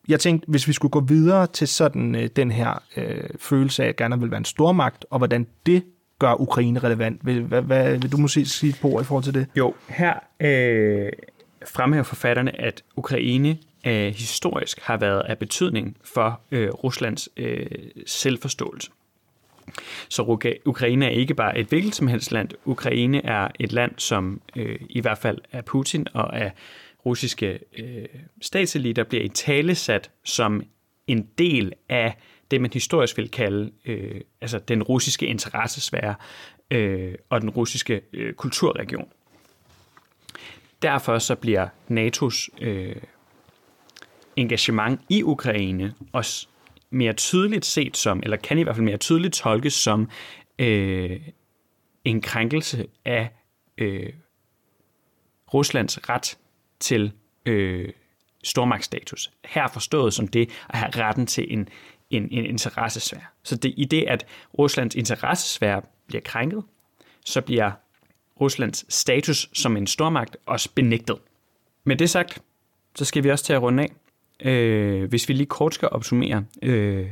Jeg 0.07 0.19
tænkte, 0.19 0.47
hvis 0.49 0.67
vi 0.67 0.73
skulle 0.73 0.91
gå 0.91 0.99
videre 0.99 1.47
til 1.47 1.67
sådan 1.67 2.15
øh, 2.15 2.29
den 2.35 2.51
her 2.51 2.83
øh, 2.97 3.29
følelse 3.39 3.83
af, 3.83 3.87
at 3.87 3.95
gerne 3.95 4.19
vil 4.19 4.31
være 4.31 4.37
en 4.37 4.45
stormagt, 4.45 5.05
og 5.09 5.17
hvordan 5.17 5.47
det 5.65 5.83
gør 6.19 6.41
Ukraine 6.41 6.79
relevant. 6.79 7.25
Vil, 7.25 7.43
hvad, 7.43 7.61
hvad, 7.61 7.97
vil 7.97 8.11
du 8.11 8.17
måske 8.17 8.45
sige 8.45 8.69
et 8.69 8.79
ord 8.83 9.01
i 9.01 9.05
forhold 9.05 9.23
til 9.23 9.33
det? 9.33 9.47
Jo, 9.55 9.73
her 9.87 10.13
øh, 10.39 11.11
fremhæver 11.67 12.03
forfatterne, 12.03 12.61
at 12.61 12.83
Ukraine 12.95 13.57
øh, 13.85 14.13
historisk 14.13 14.79
har 14.79 14.97
været 14.97 15.21
af 15.21 15.37
betydning 15.37 15.97
for 16.03 16.41
øh, 16.51 16.69
Ruslands 16.69 17.29
øh, 17.37 17.67
selvforståelse. 18.05 18.91
Så 20.09 20.21
Ukraine 20.65 21.05
er 21.05 21.09
ikke 21.09 21.33
bare 21.33 21.57
et 21.57 21.67
hvilket 21.67 21.95
som 21.95 22.07
helst 22.07 22.31
land. 22.31 22.49
Ukraine 22.65 23.25
er 23.25 23.47
et 23.59 23.71
land, 23.71 23.91
som 23.97 24.41
øh, 24.55 24.79
i 24.89 24.99
hvert 24.99 25.17
fald 25.17 25.37
af 25.51 25.65
Putin 25.65 26.07
og 26.13 26.39
af 26.39 26.51
russiske 27.05 27.59
øh, 27.77 28.05
statseliter 28.41 29.03
bliver 29.03 29.23
i 29.23 29.27
talesat 29.27 30.11
som 30.23 30.63
en 31.07 31.27
del 31.37 31.73
af 31.89 32.17
det, 32.51 32.61
man 32.61 32.71
historisk 32.73 33.17
vil 33.17 33.31
kalde 33.31 33.71
øh, 33.85 34.21
altså 34.41 34.59
den 34.59 34.83
russiske 34.83 35.25
interessesfære 35.25 36.15
øh, 36.71 37.15
og 37.29 37.41
den 37.41 37.49
russiske 37.49 38.01
øh, 38.13 38.33
kulturregion. 38.33 39.09
Derfor 40.81 41.19
så 41.19 41.35
bliver 41.35 41.67
NATO's 41.89 42.65
øh, 42.65 42.95
engagement 44.35 45.01
i 45.09 45.23
Ukraine 45.23 45.93
også 46.13 46.47
mere 46.89 47.13
tydeligt 47.13 47.65
set 47.65 47.97
som, 47.97 48.19
eller 48.23 48.37
kan 48.37 48.57
i 48.57 48.63
hvert 48.63 48.75
fald 48.75 48.85
mere 48.85 48.97
tydeligt 48.97 49.33
tolkes 49.33 49.73
som 49.73 50.09
øh, 50.59 51.21
en 52.05 52.21
krænkelse 52.21 52.87
af 53.05 53.29
øh, 53.77 54.13
Ruslands 55.53 56.09
ret 56.09 56.37
til 56.79 57.11
øh, 57.45 57.89
stormagtsstatus. 58.43 59.31
Her 59.45 59.67
forstået 59.67 60.13
som 60.13 60.27
det 60.27 60.49
at 60.69 60.79
have 60.79 60.91
retten 60.95 61.27
til 61.27 61.53
en, 61.53 61.69
en, 62.09 62.23
en 62.31 62.45
interessesfære. 62.45 63.21
Så 63.43 63.55
det, 63.55 63.73
i 63.77 63.85
det, 63.85 64.03
at 64.07 64.25
Ruslands 64.59 64.95
interessesfære 64.95 65.81
bliver 66.07 66.21
krænket, 66.21 66.63
så 67.25 67.41
bliver 67.41 67.71
Ruslands 68.41 68.93
status 68.93 69.49
som 69.53 69.77
en 69.77 69.87
stormagt 69.87 70.37
også 70.45 70.69
benægtet. 70.75 71.17
Med 71.83 71.95
det 71.95 72.09
sagt, 72.09 72.41
så 72.95 73.05
skal 73.05 73.23
vi 73.23 73.31
også 73.31 73.45
til 73.45 73.53
at 73.53 73.61
runde 73.61 73.83
af. 73.83 73.91
Øh, 74.45 75.09
hvis 75.09 75.29
vi 75.29 75.33
lige 75.33 75.45
kort 75.45 75.73
skal 75.73 75.89
opsummere, 75.91 76.43
øh, 76.61 77.05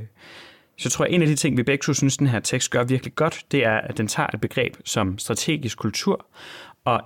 så 0.77 0.89
tror 0.89 1.05
jeg, 1.05 1.09
at 1.09 1.15
en 1.15 1.21
af 1.21 1.27
de 1.27 1.36
ting, 1.36 1.57
vi 1.57 1.63
begge 1.63 1.81
to 1.83 1.93
synes, 1.93 2.17
den 2.17 2.27
her 2.27 2.39
tekst 2.39 2.71
gør 2.71 2.83
virkelig 2.83 3.15
godt, 3.15 3.45
det 3.51 3.65
er, 3.65 3.77
at 3.77 3.98
den 3.98 4.07
tager 4.07 4.27
et 4.33 4.41
begreb 4.41 4.75
som 4.86 5.17
strategisk 5.17 5.77
kultur 5.77 6.25
og, 6.86 7.01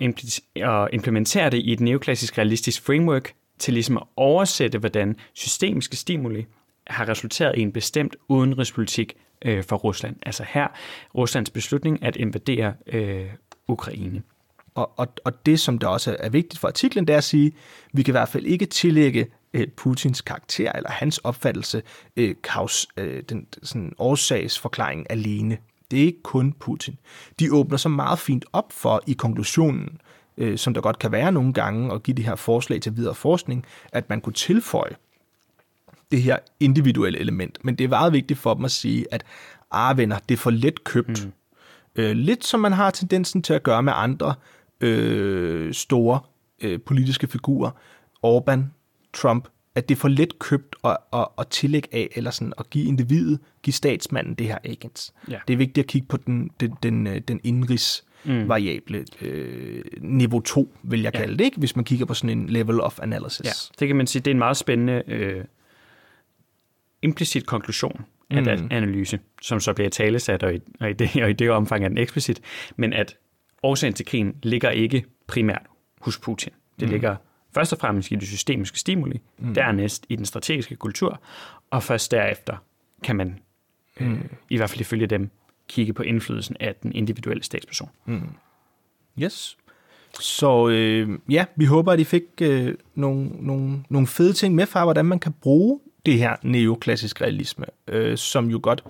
og 0.61 0.89
implementerer 0.93 1.49
det 1.49 1.57
i 1.57 1.73
et 1.73 1.79
neoklassisk 1.79 2.37
realistisk 2.37 2.85
framework 2.85 3.33
til 3.59 3.73
ligesom 3.73 3.97
at 3.97 4.03
oversætte, 4.15 4.77
hvordan 4.77 5.15
systemiske 5.33 5.95
stimuli 5.95 6.45
har 6.87 7.09
resulteret 7.09 7.57
i 7.57 7.61
en 7.61 7.71
bestemt 7.71 8.15
udenrigspolitik 8.27 9.13
øh, 9.45 9.63
for 9.63 9.75
Rusland. 9.75 10.15
Altså 10.25 10.45
her 10.49 10.67
Ruslands 11.15 11.49
beslutning 11.49 12.03
at 12.03 12.15
invadere 12.15 12.73
øh, 12.87 13.25
Ukraine. 13.67 14.21
Og, 14.75 14.91
og, 14.99 15.07
og 15.25 15.45
det, 15.45 15.59
som 15.59 15.77
der 15.77 15.87
også 15.87 16.17
er 16.19 16.29
vigtigt 16.29 16.59
for 16.59 16.67
artiklen, 16.67 17.07
det 17.07 17.13
er 17.13 17.17
at 17.17 17.23
sige, 17.23 17.47
at 17.47 17.53
vi 17.93 18.03
kan 18.03 18.11
i 18.11 18.17
hvert 18.17 18.29
fald 18.29 18.45
ikke 18.45 18.65
tillægge 18.65 19.27
øh, 19.53 19.67
Putins 19.67 20.21
karakter 20.21 20.71
eller 20.71 20.91
hans 20.91 21.17
opfattelse 21.17 21.81
øh, 22.17 22.35
kaos, 22.43 22.87
øh, 22.97 23.23
den 23.29 23.47
sådan 23.63 23.93
årsagsforklaring 23.97 25.07
alene. 25.09 25.57
Det 25.91 25.99
er 25.99 26.05
ikke 26.05 26.23
kun 26.23 26.53
Putin. 26.53 26.97
De 27.39 27.53
åbner 27.53 27.77
så 27.77 27.89
meget 27.89 28.19
fint 28.19 28.45
op 28.53 28.71
for 28.71 29.01
i 29.07 29.13
konklusionen, 29.13 29.97
øh, 30.37 30.57
som 30.57 30.73
der 30.73 30.81
godt 30.81 30.99
kan 30.99 31.11
være 31.11 31.31
nogle 31.31 31.53
gange, 31.53 31.93
at 31.93 32.03
give 32.03 32.17
de 32.17 32.25
her 32.25 32.35
forslag 32.35 32.81
til 32.81 32.97
videre 32.97 33.15
forskning, 33.15 33.65
at 33.91 34.09
man 34.09 34.21
kunne 34.21 34.33
tilføje 34.33 34.95
det 36.11 36.21
her 36.21 36.37
individuelle 36.59 37.19
element. 37.19 37.65
Men 37.65 37.75
det 37.75 37.83
er 37.83 37.87
meget 37.87 38.13
vigtigt 38.13 38.39
for 38.39 38.53
dem 38.53 38.65
at 38.65 38.71
sige, 38.71 39.05
at 39.11 39.23
ah 39.71 39.97
venner, 39.97 40.19
det 40.29 40.35
er 40.35 40.39
for 40.39 40.51
let 40.51 40.83
købt. 40.83 41.25
Mm. 41.25 41.31
Øh, 41.95 42.11
lidt 42.11 42.45
som 42.45 42.59
man 42.59 42.73
har 42.73 42.91
tendensen 42.91 43.41
til 43.41 43.53
at 43.53 43.63
gøre 43.63 43.83
med 43.83 43.93
andre 43.95 44.35
øh, 44.81 45.73
store 45.73 46.19
øh, 46.61 46.79
politiske 46.81 47.27
figurer. 47.27 47.71
Orbán, 48.25 48.59
Trump, 49.13 49.47
at 49.75 49.89
det 49.89 49.95
er 49.95 49.99
for 49.99 50.07
let 50.07 50.39
købt 50.39 50.75
at, 50.83 50.97
at, 51.13 51.27
at 51.37 51.47
tillægge 51.47 51.89
af, 51.91 52.09
eller 52.15 52.31
sådan 52.31 52.53
at 52.57 52.69
give 52.69 52.85
individet, 52.85 53.39
give 53.63 53.73
statsmanden 53.73 54.33
det 54.33 54.47
her 54.47 54.57
agents. 54.63 55.13
Ja. 55.29 55.39
Det 55.47 55.53
er 55.53 55.57
vigtigt 55.57 55.83
at 55.83 55.87
kigge 55.87 56.07
på 56.07 56.17
den, 56.17 56.51
den, 56.59 56.73
den, 56.83 57.07
øh, 57.07 57.21
den 57.27 57.39
indrigs 57.43 58.05
mm. 58.23 58.49
variable 58.49 59.05
øh, 59.21 59.83
niveau 60.01 60.39
2, 60.39 60.73
vil 60.83 61.01
jeg 61.01 61.13
kalde 61.13 61.31
ja. 61.31 61.37
det, 61.37 61.45
ikke? 61.45 61.57
hvis 61.57 61.75
man 61.75 61.85
kigger 61.85 62.05
på 62.05 62.13
sådan 62.13 62.37
en 62.37 62.49
level 62.49 62.81
of 62.81 62.99
analysis. 63.01 63.45
Ja, 63.45 63.51
det 63.79 63.87
kan 63.87 63.97
man 63.97 64.07
sige, 64.07 64.21
det 64.21 64.31
er 64.31 64.33
en 64.33 64.39
meget 64.39 64.57
spændende 64.57 65.03
øh, 65.07 65.43
implicit 67.01 67.45
konklusion 67.45 68.05
af 68.29 68.37
mm. 68.37 68.45
den 68.45 68.71
analyse, 68.71 69.19
som 69.41 69.59
så 69.59 69.73
bliver 69.73 69.89
talesat, 69.89 70.43
og 70.43 70.55
i, 70.55 70.59
og, 70.79 70.89
i 70.89 70.93
det, 70.93 71.23
og 71.23 71.29
i 71.29 71.33
det 71.33 71.49
omfang 71.49 71.83
er 71.83 71.87
den 71.87 71.97
eksplicit, 71.97 72.41
men 72.75 72.93
at 72.93 73.17
årsagen 73.63 73.93
til 73.93 74.05
krigen 74.05 74.35
ligger 74.43 74.69
ikke 74.69 75.05
primært 75.27 75.65
hos 75.99 76.17
Putin. 76.17 76.53
Det 76.79 76.87
mm. 76.87 76.91
ligger 76.91 77.15
først 77.53 77.73
og 77.73 77.79
fremmest 77.79 78.11
i 78.11 78.15
det 78.15 78.27
systemiske 78.27 78.79
stimuli, 78.79 79.21
mm. 79.37 79.53
dernæst 79.53 80.05
i 80.09 80.15
den 80.15 80.25
strategiske 80.25 80.75
kultur, 80.75 81.21
og 81.71 81.83
først 81.83 82.11
derefter 82.11 82.57
kan 83.03 83.15
man, 83.15 83.39
øh, 83.99 84.07
mm. 84.07 84.29
i 84.49 84.57
hvert 84.57 84.69
fald 84.69 84.81
ifølge 84.81 85.07
dem, 85.07 85.29
kigge 85.67 85.93
på 85.93 86.03
indflydelsen 86.03 86.55
af 86.59 86.75
den 86.75 86.91
individuelle 86.95 87.43
statsperson. 87.43 87.89
Mm. 88.05 88.29
Yes. 89.19 89.57
Så 90.19 90.67
øh, 90.67 91.19
ja, 91.29 91.45
vi 91.55 91.65
håber, 91.65 91.91
at 91.91 91.99
I 91.99 92.03
fik 92.03 92.23
øh, 92.41 92.75
nogle, 92.95 93.29
nogle, 93.39 93.83
nogle 93.89 94.07
fede 94.07 94.33
ting 94.33 94.55
med 94.55 94.65
fra, 94.65 94.83
hvordan 94.83 95.05
man 95.05 95.19
kan 95.19 95.33
bruge 95.41 95.79
det 96.05 96.17
her 96.17 96.35
neoklassisk 96.41 97.21
realisme, 97.21 97.65
øh, 97.87 98.17
som 98.17 98.49
jo 98.49 98.59
godt, 98.63 98.83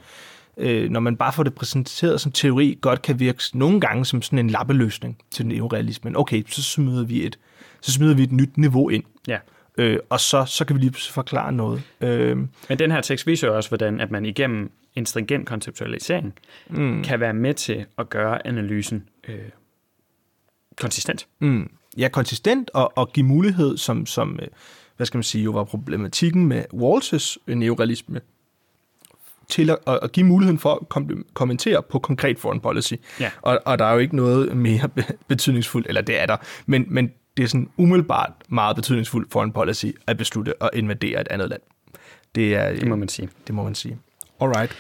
øh, 0.58 0.89
når 0.89 1.00
man 1.00 1.18
bare 1.18 1.34
får 1.34 1.44
det 1.44 1.56
præsenteret 1.56 2.22
som 2.22 2.32
teori, 2.32 2.78
godt 2.82 3.02
kan 3.02 3.20
virke 3.20 3.44
nogle 3.54 3.80
gange 3.82 4.06
som 4.06 4.22
sådan 4.22 4.39
en 4.39 4.50
lappeløsning 4.50 5.18
til 5.32 5.46
neorealismen. 5.46 6.16
Okay, 6.16 6.44
så 6.48 6.63
smider 6.63 7.04
vi 7.04 7.26
et, 7.26 7.39
så 7.82 7.92
smider 7.92 8.16
vi 8.16 8.24
et 8.24 8.32
nyt 8.32 8.58
niveau 8.58 8.89
ind. 8.89 9.04
Ja. 9.28 9.38
Øh, 9.78 10.00
og 10.10 10.20
så, 10.20 10.46
så 10.46 10.66
kan 10.66 10.76
vi 10.76 10.82
lige 10.82 10.94
forklare 11.12 11.52
noget. 11.52 11.82
Øh, 12.02 12.38
Men 12.70 12.80
den 12.80 12.92
her 12.92 13.02
tekst 13.02 13.28
viser 13.28 13.48
jo 13.48 13.56
også, 13.56 13.70
hvordan 13.70 14.00
at 14.00 14.12
man 14.12 14.26
igennem 14.26 14.72
en 14.96 15.06
stringent 15.06 15.48
konceptualisering 15.48 16.34
mm. 16.70 17.04
kan 17.04 17.20
være 17.20 17.34
med 17.34 17.54
til 17.54 17.86
at 17.98 18.10
gøre 18.10 18.48
analysen 18.48 19.04
øh, 19.28 19.36
konsistent. 20.78 21.28
Mm. 21.39 21.70
Ja, 21.98 22.08
konsistent 22.08 22.72
og, 22.74 22.98
og 22.98 23.13
give 23.13 23.26
mulighed, 23.26 23.78
som, 23.78 24.06
som 24.06 24.39
øh, 24.42 24.48
hvad 24.98 25.06
skal 25.06 25.18
man 25.18 25.24
sige, 25.24 25.44
jo 25.44 25.52
var 25.52 25.63
problematikken 25.63 26.48
med 26.48 26.63
Walters 26.74 27.38
øh, 27.48 27.56
neorealisme, 27.56 28.22
til 29.54 29.70
at, 29.70 29.78
at 30.04 30.12
give 30.12 30.26
muligheden 30.26 30.60
for 30.60 30.74
at 30.74 31.06
kommentere 31.34 31.84
på 31.84 32.00
konkret 32.00 32.39
foreign 32.39 32.60
policy. 32.60 32.94
Ja. 33.20 33.32
Og, 33.42 33.62
og 33.66 33.80
der 33.80 33.86
er 33.86 33.94
jo 33.94 34.00
ikke 34.00 34.16
noget 34.16 34.58
mere 34.58 34.89
betydningsfuldt, 35.28 35.88
eller 35.88 36.02
det 36.02 36.22
er 36.22 36.26
der, 36.26 36.38
men, 36.66 36.86
men 36.88 37.12
det 37.38 37.44
er 37.44 37.48
sådan 37.48 37.70
umiddelbart 37.78 38.32
meget 38.50 38.76
betydningsfuldt 38.76 39.32
foreign 39.32 39.52
policy 39.52 39.86
at 40.08 40.18
beslutte 40.18 40.63
at 40.63 40.70
invadere 40.74 41.22
et 41.22 41.28
andet 41.28 41.50
land. 41.50 41.62
Det, 42.36 42.56
er, 42.56 42.70
det 42.74 42.88
må 42.88 42.96
man 42.96 43.10
sige. 43.10 43.30
Det 43.48 43.56
må 43.56 43.63
man 43.63 43.76
sige. 43.76 43.98
Alright. 44.42 44.78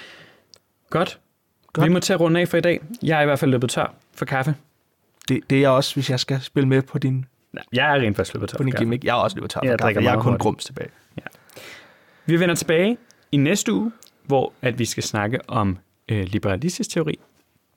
Godt. 0.89 1.19
Godt. 1.73 1.87
Vi 1.87 1.93
må 1.93 1.99
til 1.99 2.13
at 2.13 2.19
runde 2.19 2.39
af 2.39 2.47
for 2.47 2.57
i 2.57 2.61
dag. 2.61 2.81
Jeg 3.03 3.17
er 3.17 3.21
i 3.21 3.25
hvert 3.25 3.39
fald 3.39 3.51
løbet 3.51 3.69
tør 3.69 3.93
for 4.15 4.25
kaffe. 4.25 4.55
Det, 5.29 5.39
det 5.49 5.55
er 5.55 5.61
jeg 5.61 5.69
også, 5.69 5.95
hvis 5.95 6.09
jeg 6.09 6.19
skal 6.19 6.41
spille 6.41 6.69
med 6.69 6.81
på 6.81 6.97
din 6.97 7.25
Nej, 7.53 7.63
jeg 7.73 7.95
er 7.95 8.01
rent 8.01 8.15
faktisk 8.15 8.33
løbet 8.33 8.49
tør 8.49 8.57
for 8.57 8.63
din 8.63 8.73
gimmick. 8.73 9.03
Jeg 9.03 9.11
er 9.11 9.21
også 9.21 9.37
løbet 9.37 9.49
tør 9.49 9.59
for 9.59 9.65
jeg 9.65 9.79
kaffe. 9.79 10.01
Jeg 10.01 10.15
er 10.15 10.21
kun 10.21 10.37
grums 10.37 10.65
tilbage. 10.65 10.89
Ja. 11.17 11.23
Vi 12.25 12.39
vender 12.39 12.55
tilbage 12.55 12.97
i 13.31 13.37
næste 13.37 13.73
uge, 13.73 13.91
hvor 14.25 14.53
at 14.61 14.79
vi 14.79 14.85
skal 14.85 15.03
snakke 15.03 15.49
om 15.49 15.77
øh, 16.09 16.23
liberalistisk 16.23 16.89
teori. 16.89 17.19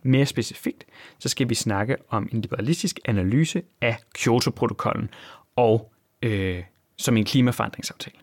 Mere 0.03 0.27
specifikt, 0.27 0.85
så 1.19 1.29
skal 1.29 1.49
vi 1.49 1.55
snakke 1.55 1.97
om 2.09 2.29
en 2.33 2.41
liberalistisk 2.41 3.01
analyse 3.05 3.63
af 3.81 3.97
Kyoto-protokollen 4.15 5.09
og 5.57 5.93
øh, 6.23 6.63
som 6.97 7.17
en 7.17 7.25
klimaforandringsaftale. 7.25 8.17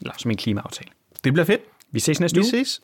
Eller 0.00 0.14
som 0.18 0.30
en 0.30 0.36
klimaaftale. 0.36 0.90
Det 1.24 1.32
bliver 1.32 1.46
fedt. 1.46 1.62
Vi 1.90 2.00
ses 2.00 2.20
næste 2.20 2.36
vi 2.36 2.40
uge. 2.40 2.52
Vi 2.52 2.64
ses. 2.64 2.80